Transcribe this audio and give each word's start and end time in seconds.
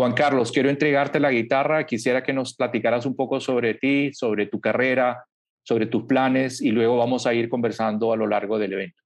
Juan 0.00 0.14
Carlos, 0.14 0.50
quiero 0.50 0.70
entregarte 0.70 1.20
la 1.20 1.30
guitarra. 1.30 1.84
Quisiera 1.84 2.22
que 2.22 2.32
nos 2.32 2.54
platicaras 2.54 3.04
un 3.04 3.14
poco 3.14 3.38
sobre 3.38 3.74
ti, 3.74 4.14
sobre 4.14 4.46
tu 4.46 4.58
carrera, 4.58 5.26
sobre 5.62 5.84
tus 5.84 6.04
planes 6.04 6.62
y 6.62 6.70
luego 6.70 6.96
vamos 6.96 7.26
a 7.26 7.34
ir 7.34 7.50
conversando 7.50 8.10
a 8.10 8.16
lo 8.16 8.26
largo 8.26 8.58
del 8.58 8.72
evento. 8.72 9.02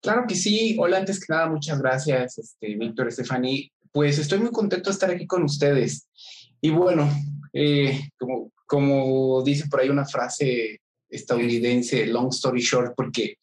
Claro 0.00 0.24
que 0.26 0.36
sí. 0.36 0.74
Hola, 0.78 0.96
antes 0.96 1.20
que 1.20 1.30
nada, 1.30 1.50
muchas 1.50 1.82
gracias, 1.82 2.38
este, 2.38 2.76
Víctor, 2.76 3.08
Estefani. 3.08 3.70
Pues 3.92 4.18
estoy 4.18 4.38
muy 4.38 4.52
contento 4.52 4.88
de 4.88 4.94
estar 4.94 5.10
aquí 5.10 5.26
con 5.26 5.42
ustedes. 5.42 6.08
Y 6.62 6.70
bueno, 6.70 7.06
eh, 7.52 8.08
como, 8.18 8.50
como 8.64 9.42
dice 9.42 9.68
por 9.68 9.80
ahí 9.80 9.90
una 9.90 10.06
frase 10.06 10.80
estadounidense, 11.10 12.06
long 12.06 12.30
story 12.30 12.62
short, 12.62 12.94
porque 12.96 13.36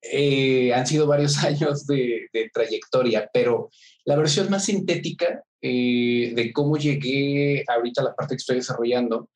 eh, 0.00 0.72
han 0.72 0.86
sido 0.86 1.06
varios 1.06 1.36
años 1.44 1.86
de, 1.86 2.28
trayectoria, 2.52 3.28
pero 3.32 3.70
la 4.04 4.16
versión 4.16 4.48
más 4.50 4.64
sintética 4.64 5.42
eh, 5.60 6.32
de 6.34 6.52
cómo 6.52 6.76
llegué 6.76 7.64
ahorita 7.66 8.00
a 8.00 8.04
la 8.04 8.14
parte 8.14 8.34
que 8.34 8.40
estoy 8.40 8.56
desarrollando, 8.56 9.28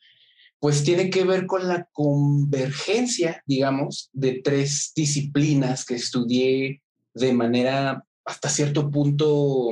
pues 0.59 0.85
tiene 0.85 1.11
que 1.11 1.25
ver 1.25 1.47
con 1.47 1.67
la 1.67 1.89
convergencia, 1.93 3.43
digamos, 3.47 4.11
de 4.13 4.41
tres 4.45 4.93
disciplinas 4.95 5.85
que 5.85 5.95
estudié 5.95 6.83
de 7.15 7.33
manera 7.33 8.05
hasta 8.25 8.49
cierto 8.49 8.89
punto 8.91 9.71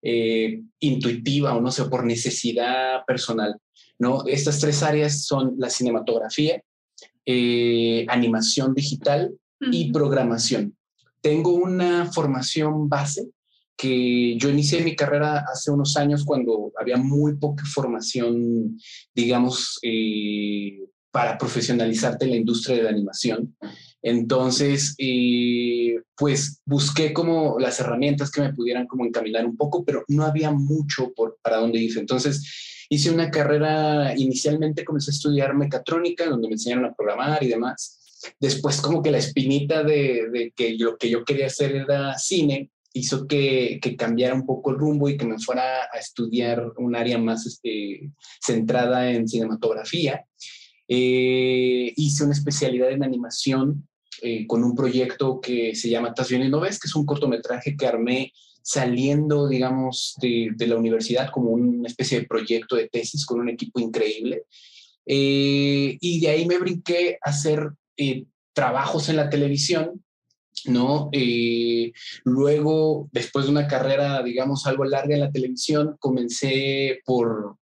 eh, 0.00 0.62
intuitiva 0.80 1.54
o 1.54 1.60
no 1.60 1.70
sé, 1.70 1.84
por 1.84 2.04
necesidad 2.04 3.04
personal. 3.06 3.56
¿no? 3.98 4.24
Estas 4.26 4.60
tres 4.60 4.82
áreas 4.82 5.24
son 5.24 5.56
la 5.58 5.68
cinematografía, 5.68 6.62
animación 8.08 8.72
digital 8.74 9.34
y 9.60 9.92
programación. 9.92 10.74
Tengo 11.20 11.52
una 11.52 12.10
formación 12.10 12.88
base 12.88 13.28
que 13.78 14.36
yo 14.36 14.50
inicié 14.50 14.82
mi 14.82 14.96
carrera 14.96 15.44
hace 15.50 15.70
unos 15.70 15.96
años 15.96 16.24
cuando 16.24 16.72
había 16.78 16.96
muy 16.96 17.36
poca 17.36 17.64
formación, 17.64 18.76
digamos, 19.14 19.78
eh, 19.82 20.80
para 21.12 21.38
profesionalizarte 21.38 22.24
en 22.24 22.32
la 22.32 22.36
industria 22.38 22.76
de 22.76 22.82
la 22.82 22.90
animación. 22.90 23.56
Entonces, 24.02 24.94
eh, 24.98 26.00
pues 26.16 26.60
busqué 26.64 27.12
como 27.12 27.58
las 27.60 27.78
herramientas 27.78 28.32
que 28.32 28.40
me 28.40 28.52
pudieran 28.52 28.86
como 28.88 29.06
encaminar 29.06 29.46
un 29.46 29.56
poco, 29.56 29.84
pero 29.84 30.04
no 30.08 30.24
había 30.24 30.50
mucho 30.50 31.12
por, 31.14 31.38
para 31.40 31.58
dónde 31.58 31.78
irse. 31.78 32.00
Entonces, 32.00 32.86
hice 32.88 33.12
una 33.12 33.30
carrera, 33.30 34.12
inicialmente 34.16 34.84
comencé 34.84 35.12
a 35.12 35.14
estudiar 35.14 35.54
mecatrónica, 35.54 36.26
donde 36.26 36.48
me 36.48 36.54
enseñaron 36.54 36.86
a 36.86 36.94
programar 36.94 37.42
y 37.44 37.48
demás. 37.48 38.00
Después 38.40 38.80
como 38.80 39.02
que 39.02 39.12
la 39.12 39.18
espinita 39.18 39.84
de, 39.84 40.52
que 40.56 40.76
lo 40.76 40.96
que 40.96 41.08
yo 41.08 41.24
quería 41.24 41.46
hacer 41.46 41.76
era 41.76 42.18
cine 42.18 42.70
hizo 42.98 43.26
que, 43.26 43.80
cambiara 43.98 44.34
un 44.34 44.46
poco 44.46 44.70
el 44.70 44.78
rumbo 44.78 45.08
y 45.08 45.16
que 45.16 45.26
me 45.26 45.38
fuera 45.38 45.84
a 45.92 45.98
estudiar 45.98 46.72
un 46.76 46.94
área 46.94 47.18
más 47.18 47.46
este, 47.46 48.10
centrada 48.40 49.10
en 49.10 49.28
cinematografía. 49.28 50.24
Eh, 50.86 51.92
hice 51.96 52.24
una 52.24 52.32
especialidad 52.32 52.90
en 52.90 53.04
animación 53.04 53.88
eh, 54.22 54.46
con 54.46 54.64
un 54.64 54.74
proyecto 54.74 55.40
que 55.40 55.74
se 55.74 55.88
llama 55.88 56.12
Tasvión 56.12 56.42
y 56.42 56.48
No 56.48 56.60
Ves, 56.60 56.80
que 56.80 56.88
es 56.88 56.94
un 56.96 57.06
cortometraje 57.06 57.76
que 57.76 57.86
armé 57.86 58.32
saliendo, 58.62 59.48
digamos, 59.48 60.14
de, 60.20 60.54
la 60.66 60.76
universidad 60.76 61.30
como 61.30 61.50
una 61.50 61.88
especie 61.88 62.20
de 62.20 62.26
proyecto 62.26 62.76
de 62.76 62.88
tesis 62.88 63.24
con 63.24 63.40
un 63.40 63.48
equipo 63.48 63.80
increíble. 63.80 64.42
Eh, 65.06 65.96
y 66.00 66.20
de 66.20 66.28
ahí 66.28 66.46
me 66.46 66.58
brinqué 66.58 67.18
a 67.24 67.30
hacer 67.30 67.70
eh, 67.96 68.26
trabajos 68.52 69.08
en 69.08 69.16
la 69.16 69.30
televisión, 69.30 70.04
¿no? 70.66 71.08
Eh, 71.12 71.92
luego, 72.24 73.08
después 73.12 73.46
de 73.46 73.50
una 73.50 73.66
carrera, 73.66 74.22
digamos, 74.22 74.66
algo 74.66 74.84
larga 74.84 75.14
en 75.14 75.20
la 75.20 75.30
televisión, 75.30 75.96
comencé 75.98 77.00
por, 77.04 77.56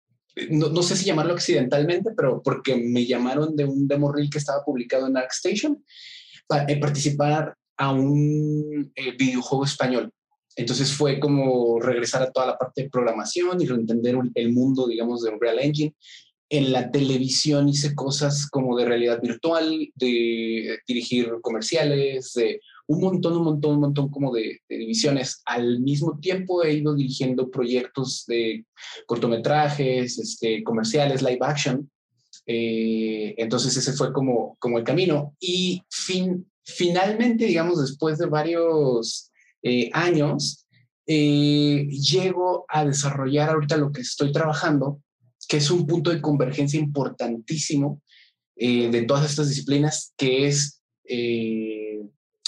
no, 0.50 0.83
sé 0.83 0.97
si 0.97 1.05
llamarlo 1.05 1.34
accidentalmente, 1.34 2.11
pero 2.16 2.43
porque 2.43 2.77
me 2.77 3.06
llamaron 3.06 3.56
de 3.56 3.65
un 3.65 3.87
demo 3.89 4.12
reel 4.12 4.31
que 4.31 4.39
estaba 4.39 4.65
publicado 4.65 5.06
en 5.06 5.16
ArcStation 5.16 5.84
para 6.47 6.65
eh, 6.71 6.78
participar 6.78 7.55
a 7.77 7.93
un 7.93 8.93
videojuego 9.19 9.65
español. 9.65 10.12
Entonces 10.55 10.93
fue 10.93 11.19
como 11.19 11.81
regresar 11.81 12.22
a 12.22 12.31
toda 12.31 12.47
la 12.47 12.59
parte 12.59 12.83
de 12.83 12.91
programación 12.91 13.61
y 13.61 13.65
entender 13.65 14.16
el 14.34 14.53
mundo, 14.53 14.87
digamos, 14.87 15.22
de 15.22 15.31
Unreal 15.31 15.59
Engine 15.61 15.95
en 16.53 16.71
la 16.71 16.91
televisión 16.91 17.66
hice 17.71 17.95
cosas 17.95 18.47
como 18.47 18.77
de 18.77 18.84
realidad 18.84 19.22
virtual, 19.22 19.89
de 19.95 20.81
dirigir 20.87 21.33
comerciales, 21.41 22.34
de 22.34 22.61
un 22.92 23.00
montón, 23.00 23.36
un 23.36 23.44
montón, 23.44 23.75
un 23.75 23.80
montón 23.80 24.10
como 24.10 24.32
de, 24.32 24.60
divisiones. 24.69 25.42
Al 25.44 25.80
mismo 25.80 26.19
tiempo 26.20 26.62
he 26.62 26.75
ido 26.75 26.94
dirigiendo 26.94 27.50
proyectos 27.50 28.25
de 28.26 28.66
cortometrajes, 29.06 30.19
este, 30.19 30.62
comerciales, 30.62 31.22
live 31.22 31.38
action. 31.41 31.91
Eh, 32.47 33.34
entonces 33.38 33.76
ese 33.76 33.92
fue 33.92 34.12
como, 34.12 34.56
como 34.58 34.78
el 34.78 34.84
camino. 34.84 35.34
Y 35.41 35.82
fin, 35.91 36.50
finalmente, 36.64 37.47
digamos, 37.47 37.80
después 37.80 38.19
de 38.19 38.26
varios 38.26 39.30
eh, 39.62 39.91
años, 39.92 40.66
eh, 41.06 41.88
llego 41.88 42.64
a 42.69 42.84
desarrollar 42.84 43.50
ahorita 43.50 43.76
lo 43.76 43.91
que 43.91 44.03
estoy 44.03 44.32
trabajando, 44.32 45.00
que 45.48 45.56
es 45.56 45.70
un 45.70 45.86
punto 45.86 46.10
de 46.10 46.20
convergencia 46.20 46.78
importantísimo 46.78 48.00
eh, 48.56 48.91
de 48.91 49.03
todas 49.03 49.28
estas 49.28 49.48
disciplinas, 49.48 50.12
que 50.16 50.47
es 50.47 50.82
eh, 51.04 52.00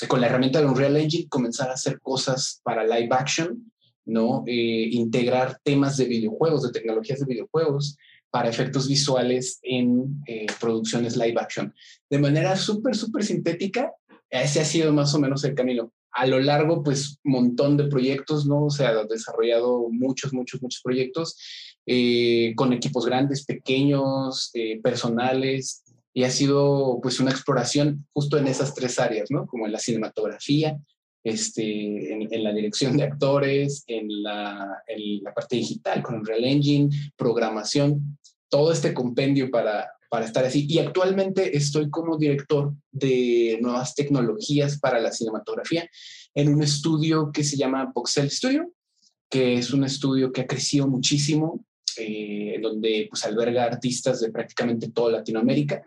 con 0.08 0.20
la 0.20 0.26
herramienta 0.26 0.60
de 0.60 0.66
Unreal 0.66 0.96
Engine 0.96 1.28
comenzar 1.28 1.70
a 1.70 1.74
hacer 1.74 2.00
cosas 2.00 2.60
para 2.62 2.84
live 2.84 3.08
action, 3.10 3.72
¿no? 4.04 4.44
Eh, 4.46 4.88
integrar 4.92 5.58
temas 5.62 5.96
de 5.96 6.06
videojuegos, 6.06 6.62
de 6.62 6.72
tecnologías 6.72 7.20
de 7.20 7.26
videojuegos 7.26 7.96
para 8.30 8.48
efectos 8.48 8.88
visuales 8.88 9.60
en 9.62 10.20
producciones 10.60 11.16
live 11.16 11.40
action. 11.40 11.72
De 12.10 12.18
manera 12.18 12.56
súper, 12.56 12.96
súper 12.96 13.22
sintética, 13.24 13.92
ese 14.28 14.60
ha 14.60 14.64
sido 14.64 14.92
más 14.92 15.14
o 15.14 15.20
menos 15.20 15.44
el 15.44 15.54
camino. 15.54 15.92
A 16.10 16.26
lo 16.26 16.40
largo, 16.40 16.82
pues, 16.82 17.18
montón 17.22 17.76
de 17.76 17.84
proyectos, 17.84 18.46
¿no? 18.46 18.66
O 18.66 18.70
sea, 18.70 19.04
desarrollado 19.04 19.88
muchos, 19.90 20.32
muchos, 20.32 20.60
muchos 20.62 20.80
proyectos 20.82 21.36
eh, 21.86 22.52
con 22.56 22.72
equipos 22.72 23.04
grandes, 23.04 23.44
pequeños, 23.44 24.50
eh, 24.54 24.80
personales, 24.82 25.83
y 26.14 26.22
ha 26.22 26.30
sido 26.30 27.00
pues 27.02 27.18
una 27.18 27.32
exploración 27.32 28.06
justo 28.12 28.38
en 28.38 28.46
esas 28.46 28.72
tres 28.72 29.00
áreas, 29.00 29.30
¿no? 29.30 29.46
Como 29.46 29.66
en 29.66 29.72
la 29.72 29.80
cinematografía, 29.80 30.78
este, 31.24 32.12
en, 32.12 32.44
la 32.44 32.52
dirección 32.52 32.96
de 32.96 33.02
actores, 33.02 33.82
en 33.88 34.22
la, 34.22 34.82
en 34.86 35.24
la, 35.24 35.34
parte 35.34 35.56
digital 35.56 36.02
con 36.02 36.16
el 36.16 36.26
Real 36.26 36.44
Engine, 36.44 36.88
programación, 37.16 38.18
todo 38.48 38.70
este 38.72 38.94
compendio 38.94 39.50
para, 39.50 39.90
para 40.08 40.26
estar 40.26 40.44
así. 40.44 40.66
Y 40.68 40.78
actualmente 40.78 41.56
estoy 41.56 41.90
como 41.90 42.16
director 42.16 42.72
de 42.92 43.58
nuevas 43.60 43.96
tecnologías 43.96 44.78
para 44.78 45.00
la 45.00 45.10
cinematografía 45.10 45.88
en 46.34 46.54
un 46.54 46.62
estudio 46.62 47.32
que 47.32 47.42
se 47.42 47.56
llama 47.56 47.90
Voxel 47.92 48.30
Studio, 48.30 48.70
que 49.28 49.54
es 49.54 49.72
un 49.72 49.82
estudio 49.82 50.30
que 50.30 50.42
ha 50.42 50.46
crecido 50.46 50.86
muchísimo, 50.86 51.64
eh, 51.98 52.58
donde 52.60 53.06
pues 53.10 53.24
alberga 53.24 53.64
artistas 53.64 54.20
de 54.20 54.30
prácticamente 54.30 54.90
toda 54.90 55.12
Latinoamérica 55.12 55.84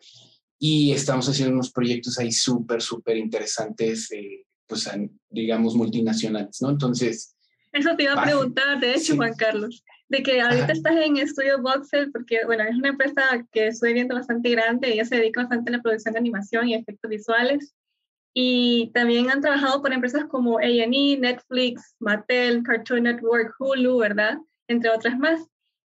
y 0.59 0.91
estamos 0.91 1.27
haciendo 1.29 1.53
unos 1.53 1.71
proyectos 1.71 2.17
ahí 2.17 2.31
súper, 2.31 2.81
súper 2.81 3.17
interesantes, 3.17 4.11
eh, 4.11 4.45
pues 4.65 4.89
digamos 5.29 5.75
multinacionales, 5.75 6.61
¿no? 6.61 6.71
Entonces... 6.71 7.35
Eso 7.71 7.95
te 7.95 8.03
iba 8.03 8.13
a 8.13 8.23
preguntar, 8.23 8.79
de 8.79 8.95
hecho, 8.95 9.15
Juan 9.15 9.35
Carlos, 9.35 9.83
de 10.09 10.23
que 10.23 10.41
ahorita 10.41 10.71
estás 10.71 10.95
en 10.95 11.17
Estudio 11.17 11.61
Voxel, 11.61 12.11
porque, 12.11 12.43
bueno, 12.45 12.63
es 12.63 12.75
una 12.75 12.89
empresa 12.89 13.21
que 13.51 13.67
estoy 13.67 13.93
viendo 13.93 14.15
bastante 14.15 14.49
grande, 14.49 14.93
ella 14.93 15.05
se 15.05 15.17
dedica 15.17 15.41
bastante 15.41 15.69
a 15.69 15.77
la 15.77 15.81
producción 15.83 16.13
de 16.13 16.19
animación 16.19 16.69
y 16.69 16.73
efectos 16.73 17.09
visuales, 17.09 17.75
y 18.33 18.91
también 18.93 19.29
han 19.29 19.41
trabajado 19.41 19.81
por 19.81 19.93
empresas 19.93 20.25
como 20.25 20.59
A&E, 20.59 21.17
Netflix, 21.17 21.95
Mattel, 21.99 22.63
Cartoon 22.63 23.03
Network, 23.03 23.55
Hulu, 23.59 23.97
¿verdad? 23.97 24.37
Entre 24.67 24.89
otras 24.89 25.17
más. 25.17 25.41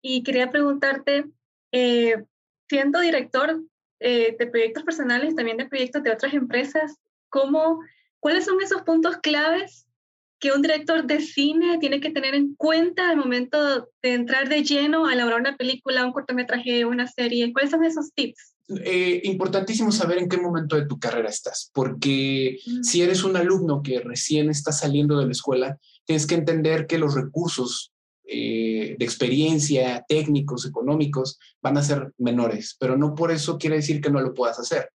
Y 0.09 0.23
quería 0.23 0.49
preguntarte, 0.49 1.25
eh, 1.73 2.23
siendo 2.69 3.01
director 3.01 3.61
eh, 3.99 4.37
de 4.39 4.47
proyectos 4.47 4.83
personales, 4.83 5.35
también 5.35 5.57
de 5.57 5.65
proyectos 5.65 6.01
de 6.01 6.11
otras 6.11 6.33
empresas, 6.33 6.95
¿cómo, 7.27 7.81
¿cuáles 8.21 8.45
son 8.45 8.61
esos 8.61 8.83
puntos 8.83 9.17
claves 9.17 9.85
que 10.39 10.53
un 10.53 10.61
director 10.61 11.05
de 11.05 11.19
cine 11.19 11.77
tiene 11.79 11.99
que 11.99 12.11
tener 12.11 12.35
en 12.35 12.55
cuenta 12.55 13.09
al 13.09 13.17
momento 13.17 13.89
de 14.01 14.13
entrar 14.13 14.47
de 14.47 14.63
lleno 14.63 15.07
a 15.07 15.13
elaborar 15.13 15.41
una 15.41 15.57
película, 15.57 16.05
un 16.05 16.13
cortometraje, 16.13 16.85
una 16.85 17.07
serie? 17.07 17.51
¿Cuáles 17.51 17.71
son 17.71 17.83
esos 17.83 18.13
tips? 18.13 18.55
Eh, 18.85 19.19
importantísimo 19.25 19.91
saber 19.91 20.19
en 20.19 20.29
qué 20.29 20.37
momento 20.37 20.77
de 20.77 20.85
tu 20.85 20.99
carrera 20.99 21.27
estás, 21.27 21.69
porque 21.73 22.59
mm. 22.65 22.83
si 22.83 23.01
eres 23.01 23.25
un 23.25 23.35
alumno 23.35 23.81
que 23.83 23.99
recién 23.99 24.49
está 24.49 24.71
saliendo 24.71 25.19
de 25.19 25.25
la 25.25 25.31
escuela, 25.33 25.77
tienes 26.05 26.25
que 26.25 26.35
entender 26.35 26.87
que 26.87 26.97
los 26.97 27.13
recursos 27.13 27.91
eh, 28.29 28.97
de 28.99 29.05
experiencia, 29.05 30.03
técnicos, 30.05 30.65
económicos, 30.65 31.39
van 31.61 31.77
a 31.77 31.81
ser 31.81 32.11
menores, 32.17 32.75
pero 32.77 32.97
no 32.97 33.15
por 33.15 33.31
eso 33.31 33.57
quiere 33.57 33.77
decir 33.77 34.01
que 34.01 34.09
no 34.09 34.19
lo 34.19 34.33
puedas 34.33 34.59
hacer. 34.59 34.89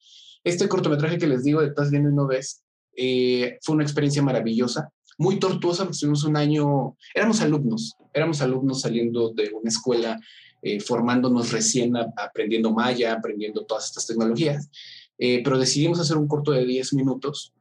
Este 0.44 0.68
cortometraje 0.68 1.18
que 1.18 1.28
les 1.28 1.44
digo 1.44 1.62
de 1.62 1.68
Estás 1.68 1.92
viendo 1.92 2.10
y 2.10 2.13
no 2.13 2.28
ves, 2.28 2.63
eh, 2.98 3.57
fue 3.62 3.75
una 3.75 3.86
experiencia 3.86 4.22
maravillosa. 4.22 4.89
muy 5.18 5.39
tortuosa, 5.39 5.83
porque 5.83 5.94
estuvimos 5.94 6.24
un 6.24 6.36
año, 6.36 6.98
éramos 7.13 7.42
alumnos, 7.42 7.94
éramos 8.12 8.42
alumnos 8.42 8.81
saliendo 8.81 9.31
de 9.34 9.51
una 9.54 9.69
escuela, 9.69 10.19
eh, 10.63 10.80
formándonos 10.80 11.51
recién, 11.51 11.95
aprendiendo 11.95 12.72
Maya, 12.72 13.13
aprendiendo 13.13 13.63
todas 13.66 13.86
estas 13.86 14.07
tecnologías, 14.07 14.69
pero 15.18 15.60
decidimos 15.60 16.00
hacer 16.00 16.18
un 16.18 16.27
corto 16.27 16.51
de 16.51 16.66
10 16.66 16.94
minutos, 16.95 17.54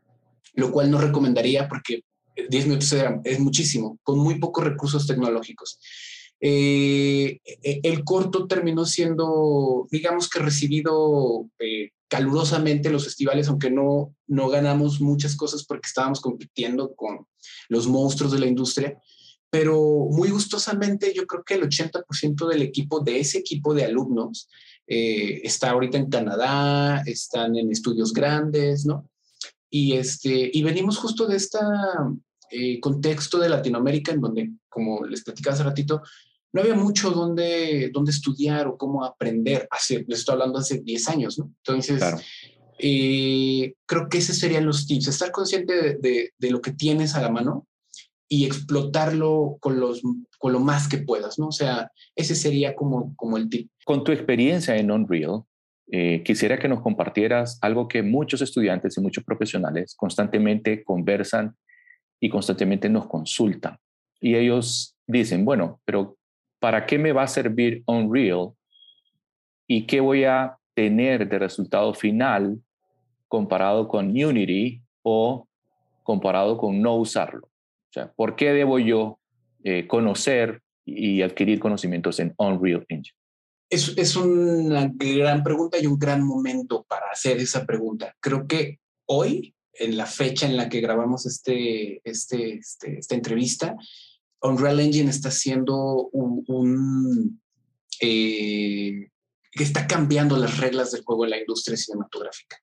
lo 0.55 0.73
cual 0.73 0.91
no 0.91 0.99
recomendaría 0.99 1.69
porque 1.69 2.03
10 2.49 2.67
minutos 2.67 2.95
es 3.25 3.41
muchísimo, 3.41 3.99
con 4.03 4.19
muy 4.19 4.39
pocos 4.39 4.65
recursos 4.65 5.07
tecnológicos. 5.07 5.79
Eh, 6.41 7.41
el 7.63 8.03
corto 8.03 8.47
terminó 8.47 8.87
siendo, 8.87 9.87
digamos 9.91 10.29
que 10.29 10.39
recibido 10.39 11.49
calurosamente 12.09 12.91
los 12.91 13.05
festivales, 13.05 13.49
aunque 13.49 13.71
no, 13.71 14.15
no 14.27 14.49
ganamos 14.49 15.01
muchas 15.01 15.37
cosas 15.37 15.65
porque 15.65 15.87
estábamos 15.87 16.21
compitiendo 16.21 16.95
con 16.95 17.27
los 17.69 17.87
monstruos 17.87 18.33
de 18.33 18.41
la 18.41 18.47
industria, 18.47 19.01
pero 19.51 20.09
muy 20.11 20.31
gustosamente 20.31 21.13
yo 21.15 21.27
creo 21.27 21.45
que 21.45 21.55
el 21.55 21.63
80% 21.63 22.49
del 22.49 22.63
equipo, 22.63 23.01
de 23.01 23.21
ese 23.21 23.39
equipo 23.39 23.75
de 23.75 23.85
alumnos, 23.85 24.49
eh, 24.89 25.41
está 25.45 25.71
ahorita 25.71 25.99
en 25.99 26.11
Canadá, 26.11 27.03
están 27.07 27.57
en 27.57 27.71
estudios 27.71 28.13
grandes, 28.13 28.87
¿no? 28.87 29.09
Y, 29.71 29.93
este, 29.93 30.51
y 30.53 30.63
venimos 30.65 30.99
justo 30.99 31.29
de 31.29 31.37
este 32.51 32.81
contexto 32.81 33.39
de 33.39 33.49
Latinoamérica 33.49 34.13
en 34.13 34.21
donde, 34.21 34.51
como 34.69 35.05
les 35.07 35.23
platicaba 35.23 35.55
hace 35.55 35.65
ratito, 35.65 36.03
no 36.53 36.61
había 36.63 36.75
mucho 36.75 37.11
donde, 37.11 37.91
donde 37.93 38.11
estudiar 38.11 38.67
o 38.67 38.77
cómo 38.77 39.05
aprender. 39.05 39.69
Hace, 39.71 40.05
les 40.09 40.21
estoy 40.21 40.35
hablando 40.35 40.59
hace 40.59 40.81
10 40.81 41.09
años, 41.09 41.39
¿no? 41.39 41.53
Entonces, 41.65 42.03
eh, 42.79 43.75
creo 43.87 44.09
que 44.09 44.19
esos 44.19 44.37
serían 44.37 44.67
los 44.67 44.87
tips. 44.87 45.09
Estar 45.09 45.31
consciente 45.31 45.99
de, 46.01 46.33
de, 46.37 46.51
lo 46.51 46.61
que 46.61 46.73
tienes 46.73 47.15
a 47.15 47.23
la 47.23 47.31
mano 47.31 47.67
y 48.29 48.47
explotarlo 48.47 49.59
con, 49.61 49.79
los, 49.79 50.03
con 50.39 50.53
lo 50.53 50.61
más 50.61 50.89
que 50.89 50.99
puedas, 50.99 51.39
¿no? 51.39 51.49
O 51.49 51.53
sea, 51.53 51.91
ese 52.17 52.35
sería 52.35 52.75
como, 52.75 53.15
como 53.17 53.37
el 53.37 53.49
tip. 53.49 53.71
Con 53.85 54.03
tu 54.03 54.11
experiencia 54.11 54.77
en 54.77 54.91
Unreal, 54.91 55.43
eh, 55.93 56.23
quisiera 56.25 56.59
que 56.59 56.69
nos 56.69 56.83
compartieras 56.83 57.59
algo 57.63 57.89
que 57.89 58.03
muchos 58.03 58.43
estudiantes 58.43 58.97
y 58.97 59.01
muchos 59.01 59.25
profesionales 59.25 59.95
constantemente 59.97 60.85
conversan 60.85 61.57
y 62.21 62.29
constantemente 62.29 62.89
nos 62.89 63.07
consultan. 63.07 63.79
Y 64.21 64.37
ellos 64.37 64.97
dicen, 65.07 65.45
bueno, 65.45 65.81
pero 65.85 66.17
¿para 66.61 66.87
qué 66.87 66.99
me 66.99 67.13
va 67.13 67.23
a 67.23 67.29
servir 67.29 67.83
Unreal? 67.87 68.51
¿Y 69.67 69.87
qué 69.87 70.01
voy 70.01 70.25
a 70.25 70.59
tener 70.75 71.29
de 71.29 71.39
resultado 71.39 71.95
final 71.95 72.61
comparado 73.29 73.89
con 73.89 74.09
Unity 74.09 74.83
o 75.03 75.49
comparado 76.03 76.59
con 76.59 76.83
no 76.83 76.97
usarlo? 76.97 77.47
O 77.47 77.93
sea, 77.93 78.13
¿por 78.13 78.37
qué 78.37 78.53
debo 78.53 78.79
yo 78.79 79.19
eh, 79.65 79.87
conocer 79.87 80.61
y 80.85 81.23
adquirir 81.23 81.59
conocimientos 81.59 82.21
en 82.21 82.35
Unreal 82.37 82.85
Engine? 82.89 83.17
Es, 83.71 83.97
es, 83.97 84.17
una 84.17 84.93
gran 84.93 85.43
pregunta 85.45 85.79
y 85.79 85.87
un 85.87 85.99
gran 85.99 86.25
momento 86.25 86.85
para 86.89 87.07
hacer 87.13 87.39
esa 87.39 87.65
pregunta. 87.65 88.15
Creo 88.21 88.47
que 88.47 88.81
hoy, 89.07 89.55
en 89.81 89.97
la 89.97 90.07
fecha 90.07 90.47
en 90.47 90.57
la 90.57 90.69
que 90.69 90.81
grabamos 90.81 91.27
este, 91.27 92.01
este, 92.05 92.59
este 92.59 92.99
esta 92.99 93.15
entrevista, 93.15 93.77
Unreal 94.43 94.81
Engine 94.81 95.11
está 95.11 95.29
haciendo 95.29 96.09
un, 96.13 97.41
eh, 98.01 99.09
que 99.53 99.63
está 99.65 99.87
cambiando 99.87 100.37
las 100.37 100.59
reglas 100.59 100.93
del 100.93 101.03
juego 101.03 101.25
en 101.25 101.31
la 101.31 101.39
industria 101.39 101.77
cinematográfica. 101.77 102.59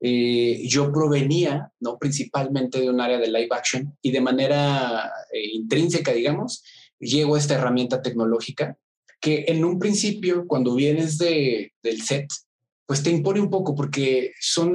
Eh, 0.00 0.62
yo 0.66 0.92
provenía, 0.92 1.72
¿no? 1.80 1.98
Principalmente 1.98 2.80
de 2.80 2.90
un 2.90 3.00
área 3.00 3.18
de 3.18 3.28
live 3.28 3.48
action 3.50 3.96
y 4.02 4.10
de 4.10 4.20
manera 4.20 5.10
eh, 5.32 5.46
intrínseca, 5.52 6.12
digamos, 6.12 6.62
llego 6.98 7.36
a 7.36 7.38
esta 7.38 7.54
herramienta 7.54 8.02
tecnológica 8.02 8.76
que 9.20 9.46
en 9.48 9.64
un 9.64 9.78
principio, 9.78 10.46
cuando 10.46 10.74
vienes 10.74 11.16
de, 11.16 11.72
del 11.82 12.02
set, 12.02 12.28
pues 12.86 13.02
te 13.02 13.10
impone 13.10 13.40
un 13.40 13.50
poco 13.50 13.74
porque 13.74 14.32
son, 14.40 14.72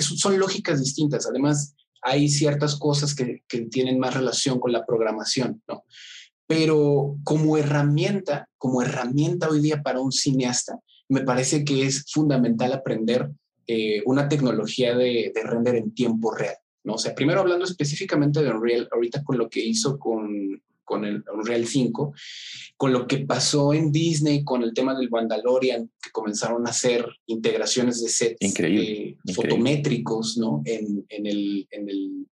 son 0.00 0.38
lógicas 0.38 0.80
distintas. 0.80 1.26
Además, 1.26 1.74
hay 2.02 2.28
ciertas 2.28 2.76
cosas 2.76 3.14
que, 3.14 3.42
tienen 3.70 3.98
más 3.98 4.14
relación 4.14 4.58
con 4.58 4.72
la 4.72 4.86
programación, 4.86 5.62
¿no? 5.68 5.84
Pero 6.46 7.16
como 7.22 7.56
herramienta, 7.56 8.48
como 8.58 8.82
herramienta 8.82 9.48
hoy 9.48 9.60
día 9.60 9.82
para 9.82 10.00
un 10.00 10.10
cineasta, 10.10 10.78
me 11.08 11.20
parece 11.20 11.64
que 11.64 11.84
es 11.84 12.06
fundamental 12.10 12.72
aprender 12.72 13.30
eh, 13.66 14.02
una 14.06 14.28
tecnología 14.28 14.96
de, 14.96 15.30
de, 15.34 15.42
render 15.42 15.76
en 15.76 15.94
tiempo 15.94 16.34
real, 16.34 16.56
¿no? 16.84 16.94
O 16.94 16.98
sea, 16.98 17.14
primero 17.14 17.40
hablando 17.40 17.64
específicamente 17.64 18.42
de 18.42 18.50
Unreal, 18.50 18.88
ahorita 18.90 19.22
con 19.22 19.38
lo 19.38 19.48
que 19.48 19.60
hizo 19.60 19.98
con, 19.98 20.60
con 20.90 21.04
el 21.04 21.22
Unreal 21.32 21.68
5, 21.68 22.12
con 22.76 22.92
lo 22.92 23.06
que 23.06 23.18
pasó 23.18 23.72
en 23.72 23.92
Disney 23.92 24.42
con 24.42 24.64
el 24.64 24.74
tema 24.74 24.92
del 24.98 25.08
Mandalorian, 25.08 25.88
que 26.02 26.10
comenzaron 26.10 26.66
a 26.66 26.70
hacer 26.70 27.06
integraciones 27.26 28.02
de 28.02 28.08
sets 28.08 28.36
increíble, 28.40 29.16
eh, 29.24 29.32
fotométricos, 29.32 30.36
¿no? 30.36 30.62
En, 30.64 31.06
en, 31.08 31.26
el, 31.26 31.68
en 31.70 31.88
el 31.88 32.26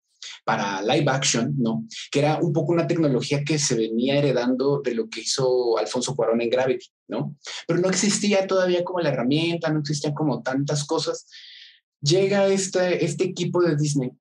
para 0.45 0.81
live 0.83 1.11
action, 1.11 1.53
¿no? 1.59 1.85
Que 2.13 2.21
era 2.21 2.39
un 2.41 2.53
poco 2.53 2.71
una 2.71 2.87
tecnología 2.87 3.43
que 3.43 3.59
se 3.59 3.75
venía 3.75 4.19
heredando 4.19 4.81
de 4.85 4.95
lo 4.95 5.09
que 5.09 5.23
hizo 5.23 5.77
Alfonso 5.77 6.15
Cuarón 6.15 6.41
en 6.41 6.51
Gravity, 6.51 6.87
¿no? 7.09 7.37
Pero 7.67 7.81
no 7.81 7.89
existía 7.89 8.47
todavía 8.47 8.85
como 8.85 9.01
la 9.01 9.09
herramienta, 9.09 9.73
no 9.73 9.81
existían 9.81 10.15
como 10.15 10.45
tantas 10.45 10.85
cosas. 10.85 11.27
Llega 12.01 12.47
este, 12.47 13.05
este 13.05 13.25
equipo 13.25 13.61
de 13.65 13.75
Disney 13.75 14.13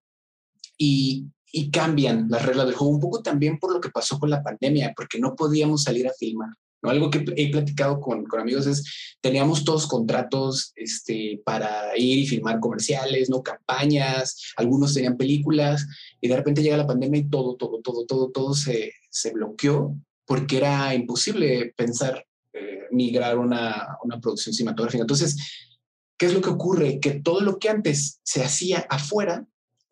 y, 0.75 1.27
y 1.55 1.69
cambian 1.69 2.27
las 2.29 2.43
reglas 2.43 2.65
del 2.65 2.75
juego, 2.75 2.95
un 2.95 2.99
poco 2.99 3.21
también 3.21 3.59
por 3.59 3.71
lo 3.71 3.79
que 3.79 3.89
pasó 3.89 4.17
con 4.17 4.31
la 4.31 4.41
pandemia, 4.41 4.91
porque 4.95 5.19
no 5.19 5.35
podíamos 5.35 5.83
salir 5.83 6.07
a 6.07 6.13
filmar. 6.17 6.49
¿no? 6.81 6.89
Algo 6.89 7.11
que 7.11 7.23
he 7.37 7.51
platicado 7.51 8.01
con, 8.01 8.25
con, 8.25 8.39
amigos 8.39 8.65
es, 8.65 9.15
teníamos 9.21 9.63
todos 9.63 9.85
contratos 9.85 10.73
este, 10.75 11.41
para 11.45 11.95
ir 11.95 12.17
y 12.17 12.27
filmar 12.27 12.59
comerciales, 12.59 13.29
¿no? 13.29 13.43
campañas, 13.43 14.51
algunos 14.57 14.95
tenían 14.95 15.15
películas, 15.15 15.85
y 16.19 16.27
de 16.27 16.35
repente 16.35 16.63
llega 16.63 16.75
la 16.75 16.87
pandemia 16.87 17.21
y 17.21 17.29
todo, 17.29 17.55
todo, 17.55 17.81
todo, 17.81 18.05
todo, 18.07 18.31
todo 18.31 18.55
se, 18.55 18.91
se 19.11 19.31
bloqueó 19.31 19.95
porque 20.25 20.57
era 20.57 20.95
imposible 20.95 21.71
pensar 21.77 22.25
eh, 22.53 22.85
migrar 22.89 23.37
una, 23.37 23.95
una 24.03 24.19
producción 24.19 24.55
cinematográfica. 24.55 25.03
Entonces, 25.03 25.69
¿qué 26.17 26.25
es 26.25 26.33
lo 26.33 26.41
que 26.41 26.49
ocurre? 26.49 26.99
Que 26.99 27.11
todo 27.11 27.41
lo 27.41 27.59
que 27.59 27.69
antes 27.69 28.19
se 28.23 28.43
hacía 28.43 28.87
afuera, 28.89 29.45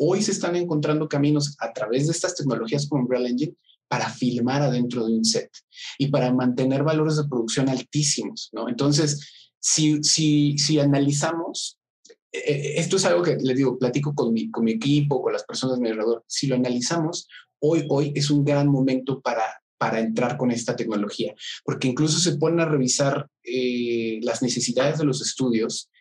Hoy 0.03 0.23
se 0.23 0.31
están 0.31 0.55
encontrando 0.55 1.07
caminos 1.07 1.55
a 1.59 1.71
través 1.73 2.07
de 2.07 2.13
estas 2.13 2.33
tecnologías 2.33 2.87
como 2.87 3.03
Unreal 3.03 3.27
Engine 3.27 3.53
para 3.87 4.09
filmar 4.09 4.63
adentro 4.63 5.05
de 5.05 5.13
un 5.13 5.23
set 5.23 5.51
y 5.99 6.07
para 6.07 6.33
mantener 6.33 6.81
valores 6.81 7.17
de 7.17 7.27
producción 7.27 7.69
altísimos, 7.69 8.49
¿no? 8.51 8.67
Entonces, 8.67 9.51
si, 9.59 10.01
si, 10.01 10.57
si 10.57 10.79
analizamos, 10.79 11.77
eh, 12.31 12.39
eh, 12.43 12.73
esto 12.77 12.95
es 12.95 13.05
algo 13.05 13.21
que 13.21 13.35
les 13.35 13.55
digo, 13.55 13.77
platico 13.77 14.15
con 14.15 14.33
mi, 14.33 14.49
con 14.49 14.63
mi 14.63 14.71
equipo, 14.71 15.21
con 15.21 15.33
las 15.33 15.43
personas 15.43 15.77
de 15.77 15.83
mi 15.83 15.89
alrededor, 15.89 16.23
si 16.25 16.47
lo 16.47 16.55
analizamos, 16.55 17.27
hoy, 17.59 17.85
hoy 17.87 18.11
es 18.15 18.31
un 18.31 18.43
gran 18.43 18.69
momento 18.69 19.21
para, 19.21 19.61
para 19.77 19.99
entrar 19.99 20.35
con 20.35 20.49
esta 20.49 20.75
tecnología, 20.75 21.35
porque 21.63 21.87
incluso 21.87 22.17
se 22.17 22.37
ponen 22.37 22.61
a 22.61 22.65
revisar 22.65 23.27
eh, 23.43 24.19
las 24.23 24.41
necesidades 24.41 24.97
de 24.97 25.05
los 25.05 25.21
estudios 25.21 25.91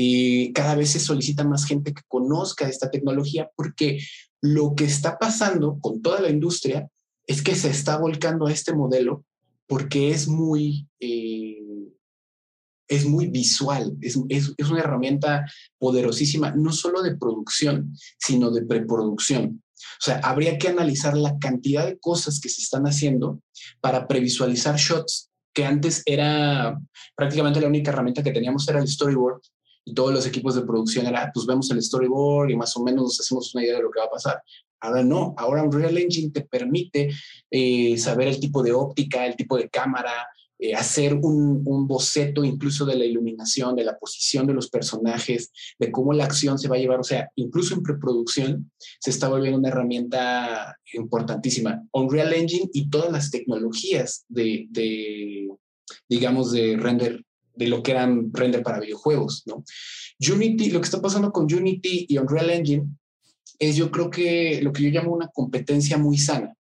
y 0.00 0.52
cada 0.52 0.76
vez 0.76 0.90
se 0.90 1.00
solicita 1.00 1.42
más 1.42 1.64
gente 1.64 1.92
que 1.92 2.02
conozca 2.06 2.68
esta 2.68 2.88
tecnología 2.88 3.50
porque 3.56 3.98
lo 4.40 4.76
que 4.76 4.84
está 4.84 5.18
pasando 5.18 5.80
con 5.80 6.02
toda 6.02 6.20
la 6.20 6.30
industria 6.30 6.88
es 7.26 7.42
que 7.42 7.56
se 7.56 7.70
está 7.70 7.98
volcando 7.98 8.46
a 8.46 8.52
este 8.52 8.72
modelo 8.72 9.24
porque 9.66 10.12
es 10.12 10.28
muy, 10.28 10.86
eh, 11.00 11.88
es 12.86 13.06
muy 13.06 13.26
visual, 13.26 13.96
es, 14.00 14.16
es, 14.28 14.54
es, 14.56 14.70
una 14.70 14.82
herramienta 14.82 15.44
poderosísima, 15.78 16.52
no 16.52 16.70
solo 16.70 17.02
de 17.02 17.16
producción, 17.16 17.92
sino 18.20 18.52
de 18.52 18.64
preproducción. 18.64 19.64
O 19.74 20.00
sea, 20.04 20.18
habría 20.18 20.58
que 20.58 20.68
analizar 20.68 21.16
la 21.16 21.40
cantidad 21.40 21.84
de 21.84 21.98
cosas 21.98 22.38
que 22.38 22.48
se 22.48 22.62
están 22.62 22.84
haciendo 22.84 23.42
para 23.80 24.06
previsualizar 24.06 24.76
shots, 24.76 25.28
que 25.52 25.64
antes 25.64 26.04
era 26.06 26.78
prácticamente 27.16 27.60
la 27.60 27.66
única 27.66 27.90
herramienta 27.90 28.22
que 28.22 28.30
teníamos 28.30 28.68
era 28.68 28.78
el 28.78 28.86
storyboard, 28.86 29.40
y 29.88 29.94
todos 29.94 30.12
los 30.12 30.26
equipos 30.26 30.54
de 30.54 30.62
producción 30.62 31.06
era, 31.06 31.30
pues 31.32 31.46
vemos 31.46 31.70
el 31.70 31.82
storyboard 31.82 32.50
y 32.50 32.56
más 32.56 32.76
o 32.76 32.82
menos 32.82 33.04
nos 33.04 33.20
hacemos 33.20 33.54
una 33.54 33.64
idea 33.64 33.76
de 33.76 33.82
lo 33.82 33.90
que 33.90 34.00
va 34.00 34.06
a 34.06 34.10
pasar. 34.10 34.42
Ahora 34.80 35.02
no, 35.02 35.34
ahora 35.38 35.62
Unreal 35.62 35.96
Engine 35.96 36.30
te 36.30 36.42
permite 36.42 37.10
eh, 37.50 37.96
saber 37.96 38.28
el 38.28 38.38
tipo 38.38 38.62
de 38.62 38.72
óptica, 38.72 39.26
el 39.26 39.34
tipo 39.34 39.56
de 39.56 39.68
cámara, 39.68 40.12
eh, 40.58 40.74
hacer 40.74 41.14
un, 41.14 41.64
boceto 41.86 42.44
incluso 42.44 42.84
de 42.84 42.96
la 42.96 43.06
iluminación, 43.06 43.74
de 43.74 43.84
la 43.84 43.98
posición 43.98 44.46
de 44.46 44.52
los 44.52 44.68
personajes, 44.68 45.52
de 45.78 45.90
cómo 45.90 46.12
la 46.12 46.24
acción 46.24 46.58
se 46.58 46.68
va 46.68 46.76
a 46.76 46.78
llevar. 46.78 47.00
O 47.00 47.04
sea, 47.04 47.30
incluso 47.36 47.74
en 47.74 47.82
preproducción 47.82 48.70
se 49.00 49.10
está 49.10 49.28
volviendo 49.28 49.58
una 49.58 49.70
herramienta 49.70 50.76
importantísima. 50.92 51.82
Unreal 51.92 52.34
Engine 52.34 52.68
y 52.74 52.90
todas 52.90 53.10
las 53.10 53.30
tecnologías 53.30 54.26
de 54.28 54.68
digamos, 56.08 56.52
de 56.52 56.76
render 56.76 57.24
de 57.58 57.66
lo 57.66 57.82
que 57.82 57.90
eran 57.90 58.30
render 58.32 58.62
para 58.62 58.80
videojuegos, 58.80 59.42
¿no? 59.46 59.64
Unity, 60.20 60.70
lo 60.70 60.80
que 60.80 60.84
está 60.84 61.00
pasando 61.00 61.32
con 61.32 61.52
Unity 61.52 62.06
y 62.08 62.18
Unreal 62.18 62.50
Engine 62.50 62.86
es 63.58 63.76
yo 63.76 63.90
creo 63.90 64.10
que 64.10 64.60
lo 64.62 64.72
que 64.72 64.84
yo 64.84 64.90
llamo 64.90 65.12
una 65.12 65.28
competencia 65.28 65.98
muy 65.98 66.18
sana. 66.18 66.54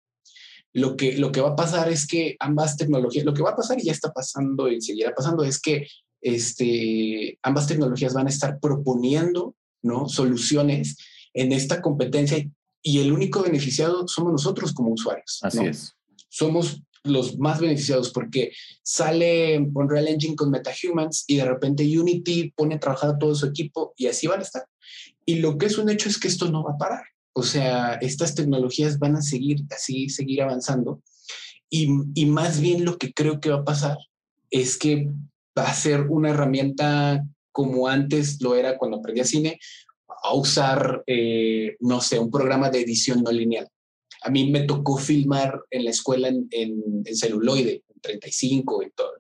Lo 0.74 0.96
que, 0.96 1.18
lo 1.18 1.32
que 1.32 1.42
va 1.42 1.50
a 1.50 1.56
pasar 1.56 1.90
es 1.90 2.06
que 2.06 2.36
ambas 2.40 2.76
tecnologías, 2.78 3.26
lo 3.26 3.34
que 3.34 3.44
va 3.44 3.52
a 3.52 3.56
pasar 3.56 3.80
y 3.80 3.86
ya 3.86 3.92
está 3.92 4.12
pasando 4.12 4.70
y 4.70 4.82
seguirá 4.82 5.14
pasando 5.14 5.44
es 5.44 5.60
que 5.60 5.88
este, 6.22 7.38
ambas 7.44 7.68
tecnologías 7.68 8.14
van 8.14 8.28
a 8.28 8.30
estar 8.30 8.60
proponiendo 8.60 9.56
¿no? 9.84 10.10
soluciones 10.10 10.98
en 11.34 11.52
esta 11.52 11.82
competencia 11.82 12.46
y 12.82 13.00
el 13.00 13.12
único 13.12 13.42
beneficiado 13.42 14.08
somos 14.08 14.32
nosotros 14.32 14.74
como 14.74 14.92
usuarios. 14.92 15.40
Así 15.44 15.66
es. 15.66 15.94
Somos 16.30 16.82
los 17.06 17.38
más 17.38 17.60
beneficiados 17.60 18.12
porque 18.12 18.52
sale 18.84 19.58
Unreal 19.74 20.08
Engine 20.08 20.36
con 20.36 20.52
MetaHumans 20.52 21.24
y 21.28 21.38
de 21.38 21.46
repente 21.46 22.00
Unity 22.00 22.52
pone 22.56 22.76
a 22.76 22.80
trabajar 22.80 23.12
a 23.12 23.18
todo 23.18 23.36
su 23.36 23.46
equipo 23.46 23.94
y 23.98 24.08
así 24.08 24.28
van 24.28 24.40
a 24.40 24.44
estar. 24.44 24.66
Y 25.26 25.36
lo 25.36 25.58
que 25.58 25.68
es 25.68 25.78
un 25.78 25.90
hecho 25.90 26.10
es 26.10 26.20
que 26.20 26.28
esto 26.28 26.52
no 26.52 26.64
va 26.64 26.74
a 26.74 26.78
parar. 26.78 27.04
O 27.34 27.44
sea, 27.44 27.96
estas 27.96 28.36
tecnologías 28.36 29.00
van 29.00 29.16
a 29.16 29.22
seguir 29.22 29.64
así, 29.72 30.10
seguir 30.10 30.42
avanzando. 30.42 31.02
Y, 31.70 31.90
y 32.14 32.26
más 32.26 32.60
bien 32.62 32.86
lo 32.86 32.98
que 32.98 33.14
creo 33.14 33.40
que 33.40 33.50
va 33.50 33.58
a 33.58 33.66
pasar 33.66 33.98
es 34.50 34.78
que 34.78 35.10
va 35.58 35.64
a 35.64 35.74
ser 35.74 36.02
una 36.02 36.30
herramienta 36.30 37.26
como 37.52 37.88
antes 37.88 38.42
lo 38.42 38.56
era 38.56 38.78
cuando 38.78 38.98
aprendía 38.98 39.24
cine, 39.24 39.60
a 40.24 40.34
usar, 40.34 41.04
eh, 41.08 41.78
no 41.80 42.02
sé, 42.02 42.20
un 42.20 42.30
programa 42.30 42.70
de 42.70 42.82
edición 42.82 43.24
no 43.24 43.32
lineal. 43.32 43.70
A 44.26 44.32
mí 44.32 44.50
me 44.50 44.62
tocó 44.62 44.98
filmar 44.98 45.62
en 45.70 45.86
la 45.86 45.92
escuela 45.92 46.28
en, 46.28 46.48
en, 46.52 47.04
celuloide, 47.16 47.84
en 47.88 48.02
35 48.02 48.84
y 48.84 48.92
todo. 48.92 49.14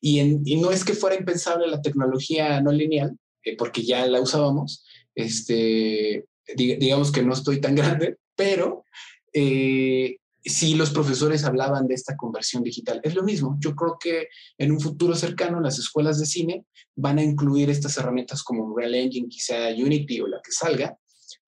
Y, 0.00 0.20
y, 0.20 0.56
no 0.60 0.70
es 0.70 0.84
que 0.84 0.94
fuera 0.94 1.16
impensable 1.16 1.66
la 1.68 1.80
tecnología 1.80 2.60
no 2.60 2.70
lineal, 2.70 3.16
eh, 3.44 3.56
porque 3.56 3.82
ya 3.82 4.06
la 4.06 4.20
usábamos, 4.20 4.84
este, 5.14 6.26
digamos 6.54 7.12
que 7.12 7.22
no 7.22 7.32
estoy 7.32 7.60
tan 7.60 7.74
grande, 7.76 8.18
pero 8.36 8.84
eh, 9.32 10.16
si 10.44 10.74
los 10.74 10.90
profesores 10.90 11.44
hablaban 11.44 11.86
de 11.86 11.94
esta 11.94 12.16
conversión 12.16 12.62
digital. 12.62 13.00
Es 13.04 13.14
lo 13.14 13.22
mismo. 13.22 13.56
Yo 13.60 13.74
creo 13.74 13.96
que 13.98 14.28
en 14.58 14.72
un 14.72 14.80
futuro 14.80 15.14
cercano 15.14 15.60
las 15.60 15.78
escuelas 15.78 16.18
de 16.18 16.26
cine 16.26 16.64
van 16.96 17.18
a 17.18 17.22
incluir 17.22 17.70
estas 17.70 17.96
herramientas 17.96 18.42
como 18.42 18.76
Real 18.76 18.94
Engine, 18.94 19.28
quizá 19.28 19.68
Unity 19.68 20.20
o 20.20 20.26
la 20.26 20.40
que 20.42 20.50
salga, 20.50 20.98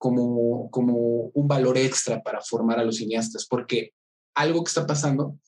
como, 0.04 0.68
como 0.70 1.30
un 1.32 1.48
valor 1.48 1.78
extra 1.78 2.22
para 2.22 2.42
formar 2.42 2.78
a 2.78 2.84
los 2.84 2.96
cineastas, 2.96 3.46
porque 3.46 3.94
algo 4.34 4.62
que 4.62 4.68
está 4.68 4.86
pasando, 4.86 5.38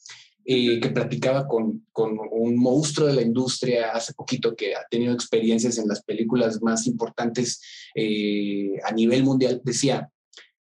eh, 0.46 0.80
que 0.80 0.88
platicaba 0.88 1.46
con, 1.46 1.84
con, 1.92 2.18
un 2.30 2.56
monstruo 2.56 3.06
de 3.06 3.12
la 3.12 3.20
industria 3.20 3.90
hace 3.90 4.14
poquito 4.14 4.56
que 4.56 4.75
ha 4.75 4.86
tenido 4.90 5.12
experiencias 5.12 5.76
en 5.76 5.86
las 5.86 6.02
películas 6.02 6.62
más 6.62 6.86
importantes 6.86 7.60
eh, 7.94 8.80
a 8.82 8.92
nivel 8.92 9.25
mundial, 9.25 9.60
decía, 9.62 10.08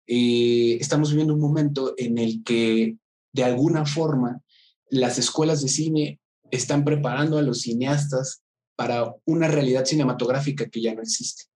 eh, 0.06 0.78
estamos 0.80 1.10
viviendo 1.10 1.34
un 1.34 1.40
momento 1.40 1.94
en 1.96 2.18
el 2.18 2.44
que 2.44 2.96
de 3.32 3.42
alguna 3.42 3.86
forma 3.86 4.40
las 4.88 5.18
escuelas 5.18 5.62
de 5.62 5.68
cine 5.68 6.20
están 6.52 6.84
preparando 6.84 7.38
a 7.38 7.42
los 7.42 7.62
cineastas 7.62 8.40
para 8.76 9.12
una 9.24 9.48
realidad 9.48 9.84
cinematográfica 9.84 10.70
que 10.70 10.80
ya 10.80 10.94
no 10.94 11.02
existe. 11.02 11.49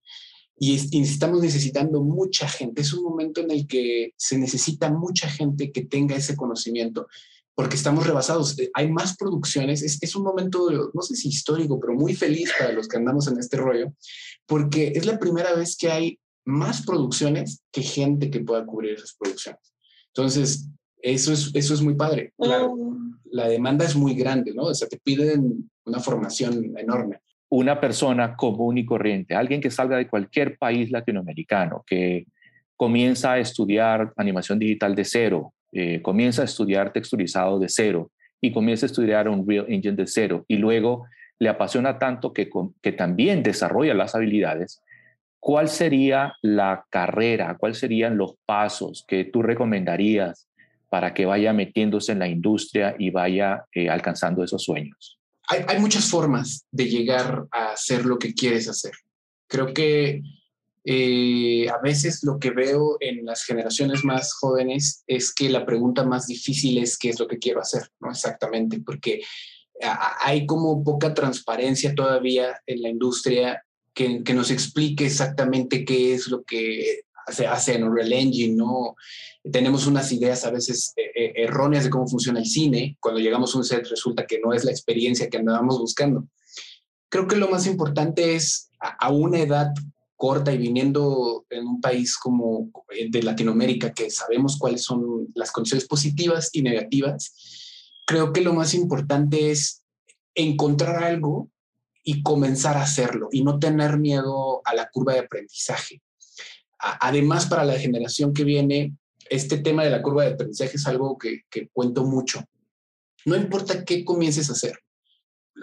Y, 0.56 1.02
estamos 1.02 1.40
necesitando 1.40 2.02
mucha 2.02 2.48
gente. 2.48 2.82
Es 2.82 2.92
un 2.92 3.04
momento 3.04 3.40
en 3.40 3.50
el 3.50 3.66
que 3.66 4.12
se 4.16 4.38
necesita 4.38 4.90
mucha 4.90 5.28
gente 5.28 5.72
que 5.72 5.84
tenga 5.84 6.16
ese 6.16 6.36
conocimiento, 6.36 7.08
porque 7.54 7.76
estamos 7.76 8.06
rebasados. 8.06 8.58
Eh, 8.58 8.70
hay 8.74 8.90
más 8.90 9.16
producciones. 9.16 9.82
Es, 9.82 9.98
es, 10.00 10.16
un 10.16 10.22
momento, 10.22 10.90
no 10.92 11.02
sé 11.02 11.16
si 11.16 11.28
histórico, 11.28 11.80
pero 11.80 11.94
muy 11.94 12.14
feliz 12.14 12.52
para 12.58 12.72
los 12.72 12.88
que 12.88 12.96
andamos 12.96 13.26
en 13.28 13.38
este 13.38 13.56
rollo, 13.56 13.92
porque 14.46 14.92
es 14.94 15.06
la 15.06 15.18
primera 15.18 15.54
vez 15.54 15.76
que 15.76 15.90
hay 15.90 16.18
más 16.44 16.82
producciones 16.82 17.62
que 17.72 17.82
gente 17.82 18.30
que 18.30 18.40
pueda 18.40 18.64
cubrir 18.66 18.94
esas 18.94 19.16
producciones. 19.18 19.60
Entonces, 20.08 20.68
eso 21.02 21.32
es, 21.32 21.50
eso 21.54 21.74
es 21.74 21.82
muy 21.82 21.94
padre. 21.94 22.32
Claro, 22.38 22.72
oh. 22.72 22.96
la 23.30 23.48
demanda 23.48 23.84
es 23.84 23.96
muy 23.96 24.14
grande, 24.14 24.52
¿no? 24.54 24.64
O 24.64 24.74
sea, 24.74 24.88
te 24.88 24.98
piden 24.98 25.70
una 25.84 26.00
formación 26.00 26.76
enorme. 26.78 27.20
Una 27.54 27.80
persona 27.80 28.34
común 28.34 28.78
y 28.78 28.84
corriente, 28.84 29.36
alguien 29.36 29.60
que 29.60 29.70
salga 29.70 29.96
de 29.96 30.08
cualquier 30.08 30.58
país 30.58 30.90
latinoamericano, 30.90 31.84
que 31.86 32.26
comienza 32.76 33.34
a 33.34 33.38
estudiar 33.38 34.12
animación 34.16 34.58
digital 34.58 34.96
de 34.96 35.04
cero, 35.04 35.54
eh, 35.70 36.02
comienza 36.02 36.42
a 36.42 36.46
estudiar 36.46 36.92
texturizado 36.92 37.60
de 37.60 37.68
cero 37.68 38.10
y 38.40 38.50
comienza 38.50 38.86
a 38.86 38.88
estudiar 38.88 39.28
un 39.28 39.48
Real 39.48 39.66
Engine 39.68 39.94
de 39.94 40.08
cero 40.08 40.44
y 40.48 40.56
luego 40.56 41.06
le 41.38 41.48
apasiona 41.48 41.96
tanto 41.98 42.32
que, 42.32 42.50
que 42.82 42.92
también 42.92 43.44
desarrolla 43.44 43.94
las 43.94 44.16
habilidades 44.16 44.82
¿cuál 45.44 45.68
sería 45.68 46.32
la 46.40 46.86
carrera, 46.88 47.56
cuáles 47.58 47.78
serían 47.78 48.16
los 48.16 48.34
pasos 48.46 49.04
que 49.06 49.24
tú 49.26 49.42
recomendarías 49.42 50.48
para 50.88 51.12
que 51.12 51.26
vaya 51.26 51.52
metiéndose 51.52 52.12
en 52.12 52.18
la 52.18 52.28
industria 52.28 52.96
y 52.98 53.10
vaya 53.10 53.66
eh, 53.74 53.90
alcanzando 53.90 54.42
esos 54.42 54.64
sueños? 54.64 55.20
Hay, 55.48 55.78
muchas 55.78 56.08
formas 56.08 56.66
de 56.70 56.88
llegar 56.88 57.46
a 57.50 57.72
hacer 57.72 58.06
lo 58.06 58.18
que 58.18 58.32
quieres 58.32 58.68
hacer. 58.68 58.92
Creo 59.46 59.74
que 59.74 60.22
eh, 60.84 61.68
a 61.68 61.78
veces 61.78 62.24
lo 62.24 62.38
que 62.38 62.50
veo 62.50 62.96
en 63.00 63.24
las 63.24 63.44
generaciones 63.44 64.04
más 64.04 64.32
jóvenes 64.32 65.04
es 65.06 65.34
que 65.34 65.50
la 65.50 65.66
pregunta 65.66 66.04
más 66.04 66.26
difícil 66.26 66.78
es 66.78 66.96
qué 66.98 67.10
es 67.10 67.20
lo 67.20 67.28
que 67.28 67.38
quiero 67.38 67.60
hacer, 67.60 67.88
¿no? 68.00 68.10
Exactamente, 68.10 68.80
porque 68.80 69.22
hay 70.20 70.46
como 70.46 70.82
poca 70.82 71.14
transparencia 71.14 71.94
todavía 71.94 72.60
en 72.66 72.82
la 72.82 72.88
industria 72.88 73.64
que, 73.92 74.20
nos 74.34 74.50
explique 74.50 75.06
exactamente 75.06 75.84
qué 75.84 76.14
es 76.14 76.28
lo 76.28 76.42
que 76.42 77.02
se 77.32 77.46
hace 77.46 77.74
en 77.74 77.84
Unreal 77.84 78.12
Engine, 78.12 78.54
¿no? 78.54 78.96
Tenemos 79.50 79.86
unas 79.86 80.10
ideas 80.12 80.44
a 80.44 80.50
veces 80.50 80.92
eh, 80.96 81.10
eh, 81.14 81.32
erróneas 81.36 81.84
de 81.84 81.90
cómo 81.90 82.06
funciona 82.06 82.38
el 82.38 82.46
cine. 82.46 82.96
Cuando 83.00 83.20
llegamos 83.20 83.54
a 83.54 83.58
un 83.58 83.64
set 83.64 83.86
resulta 83.88 84.26
que 84.26 84.40
no 84.40 84.52
es 84.52 84.64
la 84.64 84.70
experiencia 84.70 85.28
que 85.28 85.38
andábamos 85.38 85.78
buscando. 85.78 86.26
Creo 87.08 87.26
que 87.26 87.36
lo 87.36 87.48
más 87.48 87.66
importante 87.66 88.34
es 88.34 88.70
a, 88.80 89.10
una 89.10 89.38
edad 89.38 89.72
corta 90.16 90.52
y 90.52 90.58
viniendo 90.58 91.46
en 91.50 91.66
un 91.66 91.80
país 91.80 92.16
como 92.16 92.70
eh, 92.90 93.08
de 93.10 93.22
Latinoamérica, 93.22 93.92
que 93.92 94.10
sabemos 94.10 94.56
cuáles 94.58 94.82
son 94.82 95.28
las 95.34 95.50
condiciones 95.52 95.86
positivas 95.86 96.50
y 96.52 96.62
negativas, 96.62 97.32
creo 98.06 98.32
que 98.32 98.40
lo 98.40 98.52
más 98.54 98.74
importante 98.74 99.50
es 99.50 99.84
encontrar 100.34 101.04
algo 101.04 101.50
y 102.02 102.22
comenzar 102.22 102.76
a 102.76 102.82
hacerlo 102.82 103.28
y 103.32 103.42
no 103.42 103.58
tener 103.58 103.98
miedo 103.98 104.60
a 104.64 104.74
la 104.74 104.90
curva 104.90 105.14
de 105.14 105.20
aprendizaje. 105.20 106.02
Además, 107.00 107.46
para 107.46 107.64
la 107.64 107.78
generación 107.78 108.32
que 108.32 108.44
viene, 108.44 108.94
este 109.30 109.58
tema 109.58 109.84
de 109.84 109.90
la 109.90 110.02
curva 110.02 110.24
de 110.24 110.32
aprendizaje 110.32 110.76
es 110.76 110.86
algo 110.86 111.16
que, 111.18 111.42
cuento 111.72 112.04
mucho. 112.04 112.44
No 113.24 113.36
importa 113.36 113.84
qué 113.84 114.04
comiences 114.04 114.50
a 114.50 114.52
hacer, 114.52 114.78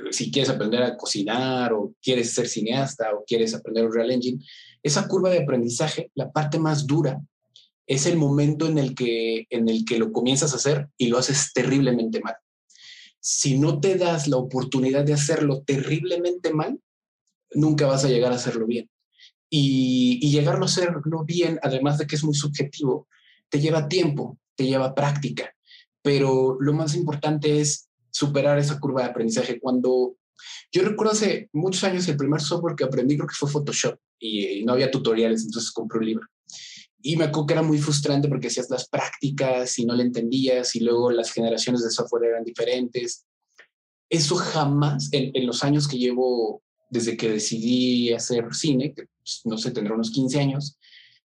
si 0.10 0.32
quieres 0.32 0.50
aprender 0.50 0.82
a 0.82 0.98
cocinar 0.98 1.74
o 1.74 1.94
quieres 2.02 2.34
ser 2.34 2.48
cineasta 2.48 3.14
o 3.14 3.24
quieres 3.26 3.54
aprender 3.54 3.90
Real 3.90 4.12
Engine, 4.12 4.44
esa 4.82 5.08
curva 5.08 5.30
de 5.30 5.44
aprendizaje, 5.44 6.12
la 6.16 6.32
parte 6.32 6.58
más 6.58 6.88
dura, 6.88 7.22
es 7.86 8.06
el 8.06 8.18
momento 8.18 8.68
en 8.68 8.78
el 8.78 8.96
que, 8.96 9.46
en 9.50 9.70
el 9.70 9.86
que 9.86 10.00
lo 10.00 10.12
comienzas 10.12 10.54
a 10.54 10.56
hacer 10.56 10.88
y 10.98 11.08
lo 11.08 11.18
haces 11.18 11.52
terriblemente 11.54 12.20
mal 12.22 12.36
si 13.22 13.60
no 13.60 13.80
te 13.80 13.96
das 13.96 14.28
la 14.28 14.38
oportunidad 14.38 15.06
de 15.06 15.14
hacerlo 15.14 15.62
terriblemente 15.62 16.52
mal, 16.52 16.82
nunca 17.54 17.86
vas 17.86 18.04
a 18.04 18.10
llegar 18.10 18.32
a 18.32 18.36
hacerlo 18.36 18.66
bien. 18.66 18.90
Y, 19.54 20.18
y 20.22 20.32
llegarlo 20.32 20.64
a 20.64 20.66
hacerlo 20.66 21.26
bien, 21.26 21.60
además 21.62 21.98
de 21.98 22.08
que 22.08 22.16
es 22.16 22.24
muy 22.24 22.34
subjetivo, 22.34 23.08
te 23.50 23.60
lleva 23.60 23.90
tiempo, 23.90 24.40
te 24.56 24.66
lleva 24.66 24.96
práctica. 24.96 25.54
Pero 26.02 26.58
lo 26.60 26.74
más 26.74 26.96
importante 26.96 27.60
es 27.60 27.90
superar 28.12 28.58
esa 28.58 28.80
curva 28.80 29.04
de 29.04 29.10
aprendizaje. 29.10 29.60
Cuando 29.60 30.16
yo 30.72 30.84
recuerdo 30.84 31.14
hace 31.14 31.50
muchos 31.54 31.84
años 31.84 32.08
el 32.08 32.18
primer 32.18 32.42
software 32.42 32.76
que 32.76 32.84
aprendí 32.84 33.16
creo 33.16 33.28
que 33.28 33.36
fue 33.36 33.50
Photoshop 33.50 34.00
y 34.20 34.64
no 34.64 34.74
había 34.74 34.92
tutoriales, 34.92 35.44
entonces 35.44 35.72
compré 35.72 36.00
un 36.00 36.06
libro. 36.06 36.28
Y 37.02 37.16
me 37.16 37.26
acuerdo 37.26 37.48
que 37.48 37.54
era 37.54 37.64
muy 37.64 37.80
frustrante 37.80 38.28
porque 38.28 38.48
hacías 38.48 38.70
las 38.70 38.88
prácticas 38.88 39.78
y 39.80 39.86
no 39.86 39.96
le 39.96 40.04
entendías 40.04 40.76
y 40.76 40.82
luego 40.82 41.12
las 41.12 41.32
generaciones 41.32 41.84
de 41.84 41.90
software 41.90 42.30
eran 42.30 42.44
diferentes. 42.44 43.26
Eso 44.10 44.36
jamás, 44.36 45.10
en, 45.12 45.46
los 45.48 45.64
años 45.64 45.88
que 45.88 45.98
llevo 45.98 46.62
desde 46.92 47.18
que 47.18 47.32
decidí 47.32 48.14
hacer 48.14 48.54
cine, 48.54 48.94
que 48.94 49.08
pues, 49.18 49.42
no 49.46 49.58
sé, 49.58 49.72
tendrá 49.72 49.96
unos 49.96 50.12
15 50.12 50.40
años, 50.40 50.78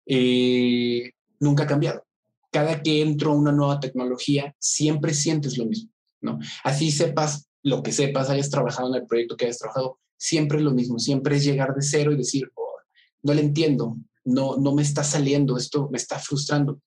eh, 0.04 1.12
nunca 1.40 1.62
ha 1.62 1.66
cambiado. 1.66 2.04
Cada 2.50 2.83
que 2.83 3.00
entro 3.00 3.33
a 3.33 3.37
una 3.37 3.52
nueva 3.52 3.81
tecnología, 3.81 4.54
siempre 4.59 5.14
sientes 5.14 5.57
lo 5.57 5.64
mismo, 5.64 5.90
¿no? 6.21 6.38
Así 6.64 6.90
sepas 6.90 7.49
lo 7.62 7.83
que 7.83 7.92
sepas, 7.92 8.28
hayas 8.28 8.50
trabajado 8.50 8.88
en 8.88 9.00
el 9.00 9.07
proyecto 9.07 9.37
que 9.37 9.47
hayas 9.47 9.59
trabajado, 9.59 9.99
siempre 10.16 10.59
es 10.59 10.64
lo 10.64 10.73
mismo, 10.73 10.99
siempre 10.99 11.37
es 11.37 11.45
llegar 11.45 11.75
de 11.75 11.83
cero 11.83 12.12
y 12.12 12.16
decir, 12.16 12.50
oh, 12.54 12.75
no 13.23 13.33
le 13.33 13.40
entiendo, 13.40 13.97
no, 14.25 14.57
no 14.57 14.75
me 14.75 14.83
está 14.83 15.04
saliendo, 15.04 15.57
esto 15.57 15.88
me 15.90 15.99
está 15.99 16.19
frustrando. 16.19 16.81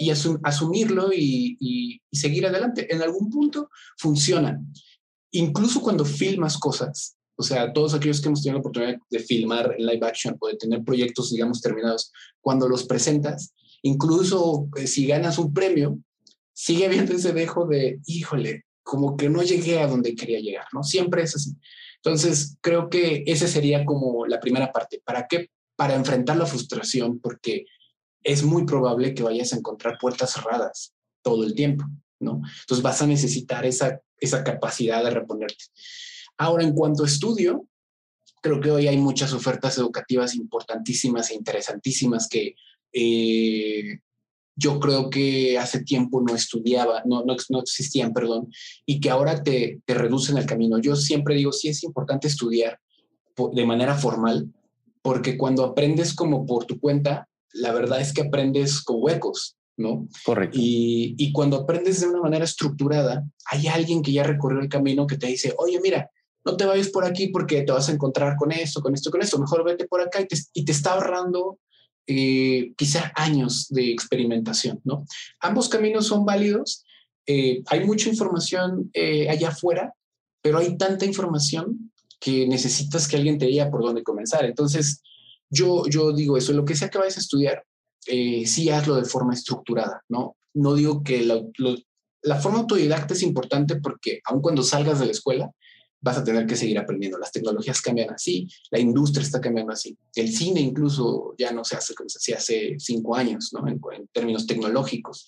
Y 0.00 0.10
asumirlo 0.10 1.12
y, 1.12 2.00
seguir 2.10 2.46
adelante. 2.46 2.92
En 2.92 3.02
algún 3.02 3.30
punto 3.30 3.70
funciona. 3.96 4.60
Incluso 5.30 5.82
cuando 5.82 6.04
filmas 6.04 6.58
cosas, 6.58 7.16
o 7.36 7.42
sea, 7.42 7.72
todos 7.72 7.94
aquellos 7.94 8.20
que 8.20 8.28
hemos 8.28 8.42
tenido 8.42 8.58
la 8.58 8.60
oportunidad 8.60 8.96
de 9.10 9.18
filmar 9.18 9.74
en 9.76 9.86
live 9.86 10.06
action 10.06 10.36
o 10.38 10.48
de 10.48 10.56
tener 10.56 10.84
proyectos, 10.84 11.30
digamos, 11.30 11.60
terminados, 11.60 12.12
cuando 12.40 12.68
los 12.68 12.84
presentas, 12.84 13.52
incluso 13.82 14.68
eh, 14.76 14.86
si 14.86 15.06
ganas 15.06 15.38
un 15.38 15.52
premio, 15.52 15.98
sigue 16.52 16.86
habiendo 16.86 17.14
ese 17.14 17.32
dejo 17.32 17.66
de, 17.66 18.00
híjole, 18.06 18.64
como 18.82 19.16
que 19.16 19.28
no 19.28 19.42
llegué 19.42 19.80
a 19.80 19.86
donde 19.86 20.14
quería 20.14 20.40
llegar, 20.40 20.66
¿no? 20.72 20.84
Siempre 20.84 21.22
es 21.22 21.34
así. 21.34 21.52
Entonces, 21.96 22.58
creo 22.60 22.90
que 22.90 23.24
ese 23.26 23.48
sería 23.48 23.84
como 23.84 24.26
la 24.26 24.38
primera 24.38 24.70
parte. 24.70 25.02
¿Para 25.04 25.26
qué? 25.26 25.50
Para 25.74 25.94
enfrentar 25.94 26.36
la 26.36 26.46
frustración, 26.46 27.18
porque 27.18 27.64
es 28.22 28.42
muy 28.42 28.64
probable 28.64 29.14
que 29.14 29.22
vayas 29.22 29.52
a 29.52 29.56
encontrar 29.56 29.98
puertas 29.98 30.32
cerradas 30.32 30.94
todo 31.22 31.44
el 31.44 31.54
tiempo, 31.54 31.84
¿no? 32.20 32.42
Entonces 32.60 32.82
vas 32.82 33.00
a 33.02 33.06
necesitar 33.06 33.64
esa, 33.64 34.00
esa 34.18 34.44
capacidad 34.44 35.02
de 35.02 35.10
reponerte. 35.10 35.64
Ahora, 36.38 36.64
en 36.64 36.74
cuanto 36.74 37.04
a 37.04 37.06
estudio, 37.06 37.66
creo 38.42 38.60
que 38.60 38.70
hoy 38.70 38.88
hay 38.88 38.98
muchas 38.98 39.32
ofertas 39.32 39.78
educativas 39.78 40.34
importantísimas 40.34 41.30
e 41.30 41.34
interesantísimas 41.34 42.28
que 42.28 42.54
eh, 42.92 43.98
yo 44.56 44.78
creo 44.78 45.10
que 45.10 45.58
hace 45.58 45.82
tiempo 45.82 46.20
no 46.20 46.34
estudiaba, 46.34 47.02
no, 47.06 47.24
no, 47.24 47.36
no 47.48 47.60
existían, 47.60 48.12
perdón, 48.12 48.48
y 48.86 49.00
que 49.00 49.10
ahora 49.10 49.42
te, 49.42 49.80
te, 49.84 49.94
reducen 49.94 50.36
el 50.36 50.46
camino. 50.46 50.78
Yo 50.78 50.94
siempre 50.94 51.34
digo, 51.34 51.52
sí 51.52 51.68
es 51.68 51.82
importante 51.82 52.28
estudiar 52.28 52.78
de 53.52 53.66
manera 53.66 53.94
formal, 53.94 54.52
porque 55.02 55.36
cuando 55.36 55.64
aprendes 55.64 56.14
como 56.14 56.46
por 56.46 56.66
tu 56.66 56.78
cuenta, 56.78 57.28
la 57.52 57.72
verdad 57.72 58.00
es 58.00 58.12
que 58.12 58.22
aprendes 58.22 58.82
con 58.82 58.96
huecos, 59.00 59.56
¿no? 59.76 60.06
Correcto. 60.24 60.58
Y, 60.60 61.14
y 61.18 61.32
cuando 61.32 61.56
aprendes 61.56 62.00
de 62.00 62.08
una 62.08 62.20
manera 62.20 62.44
estructurada, 62.44 63.24
hay 63.50 63.66
alguien 63.66 64.02
que 64.02 64.12
ya 64.12 64.22
recorrió 64.22 64.60
el 64.60 64.68
camino 64.68 65.06
que 65.06 65.16
te 65.16 65.26
dice, 65.26 65.54
oye, 65.58 65.80
mira, 65.80 66.10
no 66.44 66.56
te 66.56 66.66
vayas 66.66 66.88
por 66.88 67.04
aquí 67.04 67.28
porque 67.28 67.62
te 67.62 67.72
vas 67.72 67.88
a 67.88 67.92
encontrar 67.92 68.36
con 68.36 68.52
esto, 68.52 68.80
con 68.82 68.94
esto, 68.94 69.10
con 69.10 69.22
esto, 69.22 69.38
mejor 69.38 69.64
vete 69.64 69.86
por 69.86 70.00
acá 70.00 70.20
y 70.20 70.64
te, 70.64 70.72
está 70.72 70.92
ahorrando 70.92 71.58
eh, 72.06 72.72
quizá 72.76 73.12
años 73.14 73.68
de 73.70 73.90
experimentación, 73.90 74.80
¿no? 74.84 75.06
Ambos 75.40 75.68
caminos 75.68 76.06
son 76.06 76.26
válidos. 76.26 76.84
Eh, 77.26 77.62
hay 77.66 77.84
mucha 77.86 78.10
información 78.10 78.90
eh, 78.92 79.30
allá 79.30 79.48
afuera, 79.48 79.94
pero 80.42 80.58
hay 80.58 80.76
tanta 80.76 81.06
información 81.06 81.90
que 82.20 82.46
necesitas 82.46 83.08
que 83.08 83.16
alguien 83.16 83.38
te 83.38 83.46
diga 83.46 83.70
por 83.70 83.82
dónde 83.82 84.02
comenzar. 84.02 84.44
Entonces, 84.44 85.02
yo, 85.48 85.84
digo 86.14 86.36
eso, 86.36 86.52
lo 86.52 86.64
que 86.64 86.76
sea 86.76 86.90
que 86.90 86.98
vayas 86.98 87.16
a 87.16 87.20
estudiar, 87.20 87.64
sí 88.06 88.68
hazlo 88.68 88.96
de 88.96 89.04
forma 89.04 89.32
estructurada, 89.32 90.02
¿no? 90.08 90.36
No 90.52 90.74
digo 90.74 91.02
que 91.02 91.24
la 92.22 92.40
forma 92.40 92.60
autodidacta 92.60 93.14
es 93.14 93.22
importante 93.22 93.76
porque 93.76 94.20
aun 94.24 94.42
cuando 94.42 94.62
salgas 94.62 95.00
de 95.00 95.06
la 95.06 95.12
escuela, 95.12 95.50
vas 96.04 96.18
a 96.18 96.24
tener 96.24 96.46
que 96.46 96.54
seguir 96.54 96.78
aprendiendo. 96.78 97.18
Las 97.18 97.32
tecnologías 97.32 97.80
cambian 97.80 98.10
así, 98.10 98.46
la 98.70 98.78
industria 98.78 99.24
está 99.24 99.40
cambiando 99.40 99.72
así. 99.72 99.96
El 100.14 100.30
cine 100.30 100.60
incluso 100.60 101.34
ya 101.38 101.50
no 101.50 101.64
se 101.64 101.76
hace 101.76 101.94
como 101.94 102.10
se 102.10 102.18
hacía 102.18 102.36
hace 102.36 102.76
cinco 102.78 103.16
años, 103.16 103.52
¿no? 103.54 103.66
En, 103.66 103.80
términos 104.12 104.46
tecnológicos. 104.46 105.26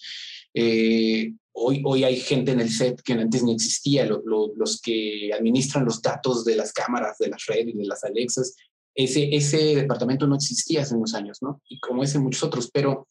Eh, 0.53 1.33
hoy, 1.53 1.83
hoy 1.85 2.05
hay 2.05 2.17
gente 2.17 2.53
en 2.53 2.61
el 2.61 2.71
set 2.71 3.01
que 3.03 3.15
antes 3.15 3.43
no 3.43 3.53
existía, 3.53 4.07
los 4.07 4.81
que 4.83 5.33
administran 5.33 5.87
los 5.87 6.03
datos 6.03 6.45
de 6.45 6.57
las 6.57 6.73
cámaras, 6.75 7.17
de 7.19 7.29
las 7.29 7.47
redes, 7.47 7.75
de 7.75 7.87
las 7.87 8.05
Alexas. 8.05 8.55
Ese, 8.95 9.35
ese 9.35 9.77
departamento 9.77 10.27
no 10.27 10.37
existía 10.37 10.83
hace 10.83 10.95
unos 10.95 11.15
años, 11.15 11.39
¿no? 11.41 11.63
Y 11.71 11.81
como 11.81 12.03
ese 12.03 12.19
muchos 12.19 12.43
otros, 12.43 12.71
pero, 12.71 13.09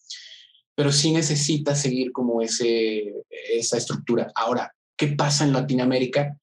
pero 0.75 0.91
sí 0.91 1.11
necesita 1.11 1.75
seguir 1.75 2.11
como 2.11 2.43
ese, 2.43 3.11
esa 3.51 3.77
estructura. 3.77 4.31
Ahora, 4.35 4.71
¿qué 4.95 5.07
pasa 5.07 5.45
en 5.45 5.53
Latinoamérica? 5.53 6.37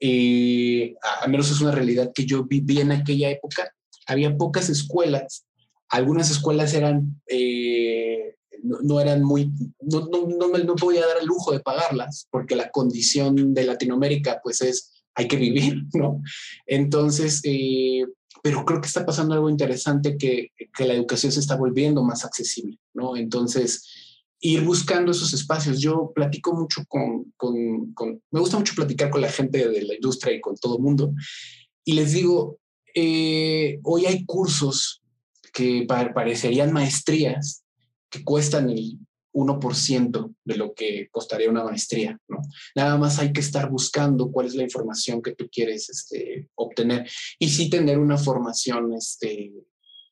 Eh, 0.00 0.94
al 1.22 1.30
menos 1.30 1.50
es 1.50 1.60
una 1.60 1.72
realidad 1.72 2.12
que 2.14 2.24
yo 2.24 2.44
viví 2.44 2.80
en 2.80 2.92
aquella 2.92 3.30
época, 3.30 3.72
había 4.06 4.36
pocas 4.36 4.68
escuelas, 4.68 5.44
algunas 5.88 6.30
escuelas 6.30 6.74
eran, 6.74 7.20
eh, 7.26 8.36
no, 8.62 9.00
eran 9.00 9.22
muy, 9.22 9.52
no, 9.80 10.08
no, 10.08 10.26
no, 10.26 10.58
no 10.58 10.76
podía 10.76 11.06
dar 11.06 11.18
el 11.20 11.26
lujo 11.26 11.52
de 11.52 11.60
pagarlas, 11.60 12.28
porque 12.30 12.56
la 12.56 12.70
condición 12.70 13.54
de 13.54 13.64
Latinoamérica 13.64 14.40
pues 14.42 14.60
es, 14.60 15.02
hay 15.14 15.26
que 15.26 15.36
vivir, 15.36 15.84
¿no? 15.94 16.22
Entonces, 16.66 17.40
eh, 17.44 18.04
pero 18.42 18.64
creo 18.64 18.80
que 18.80 18.86
está 18.86 19.04
pasando 19.04 19.34
algo 19.34 19.50
interesante 19.50 20.16
que, 20.16 20.52
que 20.76 20.84
la 20.84 20.94
educación 20.94 21.32
se 21.32 21.40
está 21.40 21.56
volviendo 21.56 22.04
más 22.04 22.24
accesible, 22.24 22.78
¿no? 22.94 23.16
Entonces, 23.16 24.07
ir 24.40 24.62
buscando 24.62 25.12
esos 25.12 25.32
espacios. 25.32 25.80
Yo 25.80 26.12
platico 26.14 26.54
mucho 26.54 26.84
con, 26.86 27.32
me 28.30 28.40
gusta 28.40 28.58
mucho 28.58 28.74
platicar 28.74 29.10
con 29.10 29.20
la 29.20 29.30
gente 29.30 29.68
de 29.68 29.82
la 29.82 29.94
industria 29.94 30.34
y 30.34 30.40
con 30.40 30.56
todo 30.56 30.76
el 30.76 30.82
mundo. 30.82 31.12
Y 31.84 31.92
les 31.92 32.12
digo, 32.12 32.58
eh, 32.94 33.80
hoy 33.82 34.06
hay 34.06 34.24
cursos 34.24 35.02
que 35.52 35.86
parecerían 35.86 36.72
maestrías 36.72 37.64
que 38.10 38.22
cuestan 38.24 38.70
el 38.70 38.98
1% 39.32 40.34
de 40.44 40.56
lo 40.56 40.74
que 40.74 41.08
costaría 41.10 41.50
una 41.50 41.64
maestría, 41.64 42.18
¿no? 42.28 42.38
Nada 42.74 42.96
más 42.96 43.18
hay 43.18 43.32
que 43.32 43.40
estar 43.40 43.70
buscando 43.70 44.30
cuál 44.30 44.46
es 44.46 44.54
la 44.54 44.62
información 44.62 45.22
que 45.22 45.34
tú 45.34 45.48
quieres 45.50 45.88
este, 45.90 46.48
obtener 46.54 47.08
y 47.38 47.48
sí 47.48 47.68
tener 47.70 47.98
una 47.98 48.16
formación, 48.16 48.94
este, 48.94 49.52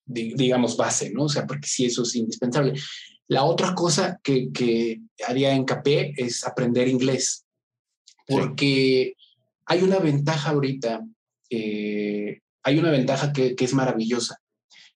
digamos, 0.05 0.77
base, 0.77 1.11
¿no? 1.11 1.25
O 1.25 1.29
sea, 1.29 1.47
porque 1.47 1.67
sí 1.67 1.87
eso 1.87 2.03
es 2.03 2.15
indispensable. 2.15 2.75
La 3.29 3.45
otra 3.45 3.75
cosa 3.75 4.21
que, 4.23 4.53
que 4.53 5.01
haría 5.27 5.55
hincapié 5.55 6.15
es 6.17 6.45
aprender 6.47 6.87
inglés, 6.87 7.45
porque 8.27 9.15
hay 9.65 9.83
una 9.83 9.99
ventaja 9.99 10.51
ahorita, 10.51 11.05
eh, 11.51 12.41
hay 12.63 12.79
una 12.79 12.91
ventaja 12.91 13.33
que, 13.33 13.57
que 13.57 13.65
es 13.65 13.75
maravillosa. 13.75 14.41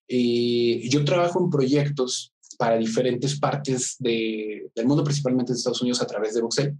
Eh, 0.06 0.88
yo 0.88 1.04
trabajo 1.04 1.42
en 1.42 1.50
proyectos 1.50 2.32
para 2.56 2.76
diferentes 2.76 3.38
partes 3.38 3.96
de, 3.98 4.70
del 4.74 4.86
mundo, 4.86 5.02
principalmente 5.02 5.52
de 5.52 5.58
Estados 5.58 5.82
Unidos, 5.82 6.02
a 6.02 6.06
través 6.06 6.34
de 6.34 6.42
Voxel, 6.42 6.76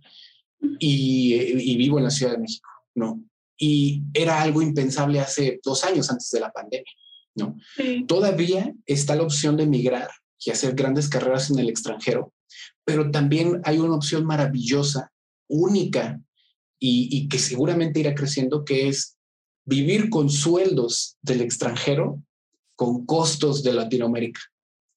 y, 0.79 1.35
y, 1.35 1.77
vivo 1.77 1.99
en 1.99 2.05
la 2.05 2.11
Ciudad 2.11 2.33
de 2.33 2.39
México, 2.39 2.69
¿no? 2.95 3.23
Y 3.57 4.03
era 4.13 4.43
algo 4.43 4.63
impensable 4.63 5.21
hace 5.21 5.59
dos 5.65 5.85
años 5.85 6.11
antes 6.11 6.31
de 6.31 6.41
la 6.41 6.53
pandemia, 6.53 6.93
¿no? 7.35 7.57
Todavía 8.07 8.75
está 8.85 9.17
la 9.17 9.23
opción 9.23 9.57
de 9.57 9.67
migrar 9.67 10.11
y 10.45 10.51
hacer 10.51 10.75
grandes 10.75 11.09
carreras 11.09 11.51
en 11.51 11.59
el 11.59 11.69
extranjero, 11.69 12.33
pero 12.85 13.11
también 13.11 13.61
hay 13.65 13.79
una 13.79 13.95
opción 13.95 14.25
maravillosa, 14.25 15.13
única 15.49 16.21
y, 16.79 17.29
que 17.29 17.39
seguramente 17.39 18.01
irá 18.01 18.15
creciendo, 18.15 18.65
que 18.65 18.89
es 18.89 19.19
vivir 19.67 20.09
con 20.09 20.31
sueldos 20.31 21.19
del 21.21 21.43
extranjero 21.43 22.23
con 22.75 23.05
costos 23.05 23.63
de 23.63 23.75
Latinoamérica. 23.75 24.41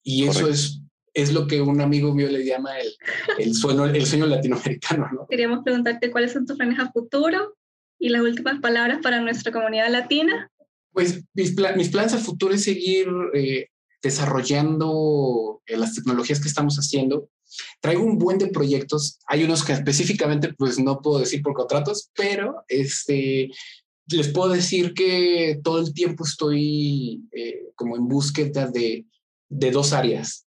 Y 0.04 0.26
eso 0.26 0.48
es, 0.48 0.82
es 1.14 1.34
lo 1.34 1.48
que 1.48 1.62
un 1.62 1.82
amigo 1.82 2.16
mío 2.16 2.30
le 2.30 2.46
llama 2.46 2.80
el, 2.80 2.94
el, 3.40 3.54
sueño, 3.54 3.86
el 3.86 4.06
sueño 4.06 4.26
latinoamericano. 4.28 5.10
¿no? 5.12 5.28
Queríamos 5.28 5.64
preguntarte 5.64 6.10
cuáles 6.10 6.32
son 6.32 6.46
tus 6.46 6.56
planes 6.56 6.80
a 6.80 6.92
futuro 6.92 7.58
y 8.00 8.10
las 8.10 8.22
últimas 8.22 8.62
palabras 8.62 9.00
para 9.04 9.20
nuestra 9.20 9.52
comunidad 9.52 9.92
latina. 9.92 10.50
Pues 10.94 11.24
mis, 11.34 11.56
mis 11.76 11.90
planes 11.90 12.14
a 12.14 12.20
futuro 12.20 12.54
es 12.54 12.64
seguir 12.64 13.08
eh, 13.34 13.68
desarrollando 14.04 15.62
eh, 15.66 15.78
las 15.78 15.96
tecnologías 15.96 16.42
que 16.42 16.50
estamos 16.50 16.76
haciendo. 16.76 17.30
Traigo 17.82 18.04
un 18.04 18.18
buen 18.18 18.38
de 18.38 18.48
proyectos. 18.48 19.20
Hay 19.28 19.44
unos 19.46 19.63
que 19.63 19.72
específicamente 19.72 20.54
pues 20.54 20.78
no 20.78 21.02
puedo 21.02 21.20
decir 21.20 21.42
por 21.42 21.54
contratos, 21.54 22.12
pero 22.13 22.63
este, 22.68 23.50
les 24.08 24.28
puedo 24.28 24.52
decir 24.52 24.94
que 24.94 25.60
todo 25.63 25.80
el 25.80 25.94
tiempo 25.94 26.26
estoy 26.26 27.24
eh, 27.32 27.70
como 27.76 27.96
en 27.96 28.08
búsqueda 28.08 28.68
de, 28.68 29.06
de 29.50 29.72
dos 29.72 29.94
áreas. 29.94 30.46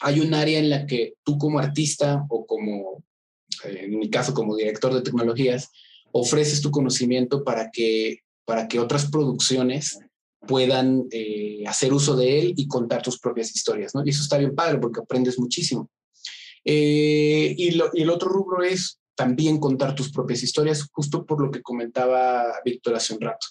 Hay 0.00 0.18
un 0.18 0.34
área 0.34 0.58
en 0.58 0.68
la 0.68 0.84
que 0.84 1.14
tú 1.22 1.38
como 1.38 1.60
artista 1.60 2.26
o 2.28 2.44
como, 2.44 3.04
eh, 3.64 3.82
en 3.84 3.98
mi 3.98 4.10
caso 4.10 4.34
como 4.34 4.56
director 4.56 4.92
de 4.92 5.02
tecnologías, 5.02 5.70
ofreces 6.10 6.60
tu 6.60 6.72
conocimiento 6.72 7.44
para 7.44 7.70
que, 7.70 8.22
para 8.44 8.66
que 8.66 8.80
otras 8.80 9.08
producciones 9.08 10.00
puedan 10.46 11.06
eh, 11.10 11.64
hacer 11.66 11.92
uso 11.92 12.16
de 12.16 12.40
él 12.40 12.54
y 12.56 12.66
contar 12.66 13.02
tus 13.02 13.18
propias 13.18 13.54
historias, 13.54 13.94
¿no? 13.94 14.02
Y 14.04 14.10
eso 14.10 14.22
está 14.22 14.38
bien 14.38 14.54
padre 14.54 14.78
porque 14.78 15.00
aprendes 15.00 15.38
muchísimo. 15.38 15.90
Eh, 16.64 17.54
y, 17.56 17.76
y, 17.76 18.02
el 18.02 18.10
otro 18.10 18.28
rubro 18.28 18.62
es 18.62 19.00
también 19.14 19.58
contar 19.58 19.94
tus 19.94 20.10
propias 20.10 20.42
historias, 20.42 20.88
justo 20.92 21.24
por 21.24 21.40
lo 21.40 21.50
que 21.50 21.62
comentaba 21.62 22.44
Víctor 22.64 22.94
hace 22.94 23.14
un 23.14 23.20
rato. 23.20 23.46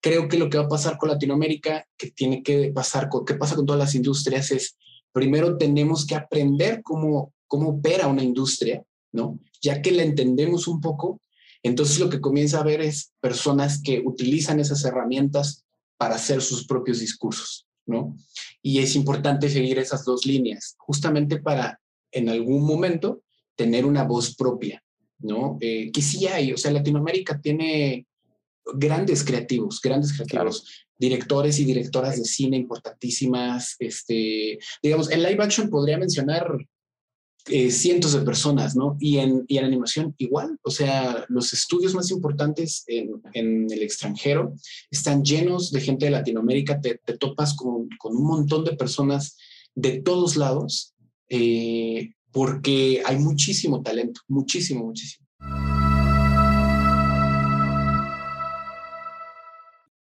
Creo 0.00 0.28
que 0.28 0.38
lo 0.38 0.48
que 0.48 0.58
va 0.58 0.64
a 0.64 0.68
pasar 0.68 0.98
con 0.98 1.10
Latinoamérica, 1.10 1.86
que 1.96 2.10
tiene 2.10 2.42
que 2.42 2.72
pasar 2.72 3.08
con, 3.08 3.24
qué 3.24 3.34
pasa 3.34 3.54
con 3.54 3.66
todas 3.66 3.80
las 3.80 3.94
industrias, 3.94 4.50
es 4.50 4.76
primero 5.12 5.56
tenemos 5.58 6.06
que 6.06 6.14
aprender 6.14 6.82
cómo, 6.82 7.32
cómo 7.46 7.70
opera 7.70 8.08
una 8.08 8.22
industria, 8.22 8.82
¿no? 9.12 9.38
Ya 9.60 9.82
que 9.82 9.92
la 9.92 10.02
entendemos 10.02 10.66
un 10.66 10.80
poco, 10.80 11.20
entonces 11.62 12.00
lo 12.00 12.08
que 12.08 12.20
comienza 12.20 12.60
a 12.60 12.64
ver 12.64 12.80
es 12.80 13.12
personas 13.20 13.80
que 13.82 14.02
utilizan 14.04 14.58
esas 14.58 14.84
herramientas 14.84 15.64
para 16.02 16.16
hacer 16.16 16.42
sus 16.42 16.66
propios 16.66 16.98
discursos, 16.98 17.68
¿no? 17.86 18.16
Y 18.60 18.80
es 18.80 18.96
importante 18.96 19.48
seguir 19.48 19.78
esas 19.78 20.04
dos 20.04 20.26
líneas, 20.26 20.74
justamente 20.78 21.40
para 21.40 21.78
en 22.10 22.28
algún 22.28 22.66
momento 22.66 23.22
tener 23.54 23.86
una 23.86 24.02
voz 24.02 24.34
propia, 24.34 24.82
¿no? 25.20 25.58
Eh, 25.60 25.92
que 25.92 26.02
sí 26.02 26.26
hay, 26.26 26.52
o 26.52 26.56
sea, 26.56 26.72
Latinoamérica 26.72 27.40
tiene, 27.40 28.04
grandes 28.74 29.22
creativos, 29.22 29.80
grandes 29.80 30.12
creativos, 30.12 30.66
directores 30.98 31.60
y 31.60 31.64
directoras 31.64 32.16
de 32.16 32.24
cine 32.24 32.56
importantísimas. 32.56 33.76
Este, 33.78 34.58
digamos, 34.82 35.08
en 35.08 35.22
live 35.22 35.44
action 35.44 35.70
podría 35.70 35.98
mencionar 35.98 36.52
eh, 37.46 37.70
cientos 37.72 38.12
de 38.12 38.20
personas, 38.20 38.76
¿no? 38.76 38.96
Y 39.00 39.18
en, 39.18 39.44
y 39.48 39.58
en 39.58 39.64
animación 39.64 40.14
igual, 40.18 40.58
o 40.62 40.70
sea, 40.70 41.24
los 41.28 41.52
estudios 41.52 41.94
más 41.94 42.10
importantes 42.10 42.84
en, 42.86 43.10
en 43.32 43.66
el 43.70 43.82
extranjero 43.82 44.54
están 44.90 45.24
llenos 45.24 45.72
de 45.72 45.80
gente 45.80 46.04
de 46.04 46.12
Latinoamérica, 46.12 46.80
te, 46.80 47.00
te 47.04 47.18
topas 47.18 47.54
con, 47.54 47.88
con, 47.98 48.16
un 48.16 48.26
montón 48.26 48.64
de 48.64 48.76
personas 48.76 49.36
de 49.74 50.00
todos 50.00 50.36
lados, 50.36 50.94
eh, 51.28 52.12
porque 52.30 53.02
hay 53.04 53.18
muchísimo 53.18 53.82
talento, 53.82 54.20
muchísimo, 54.28 54.84
muchísimo. 54.84 55.21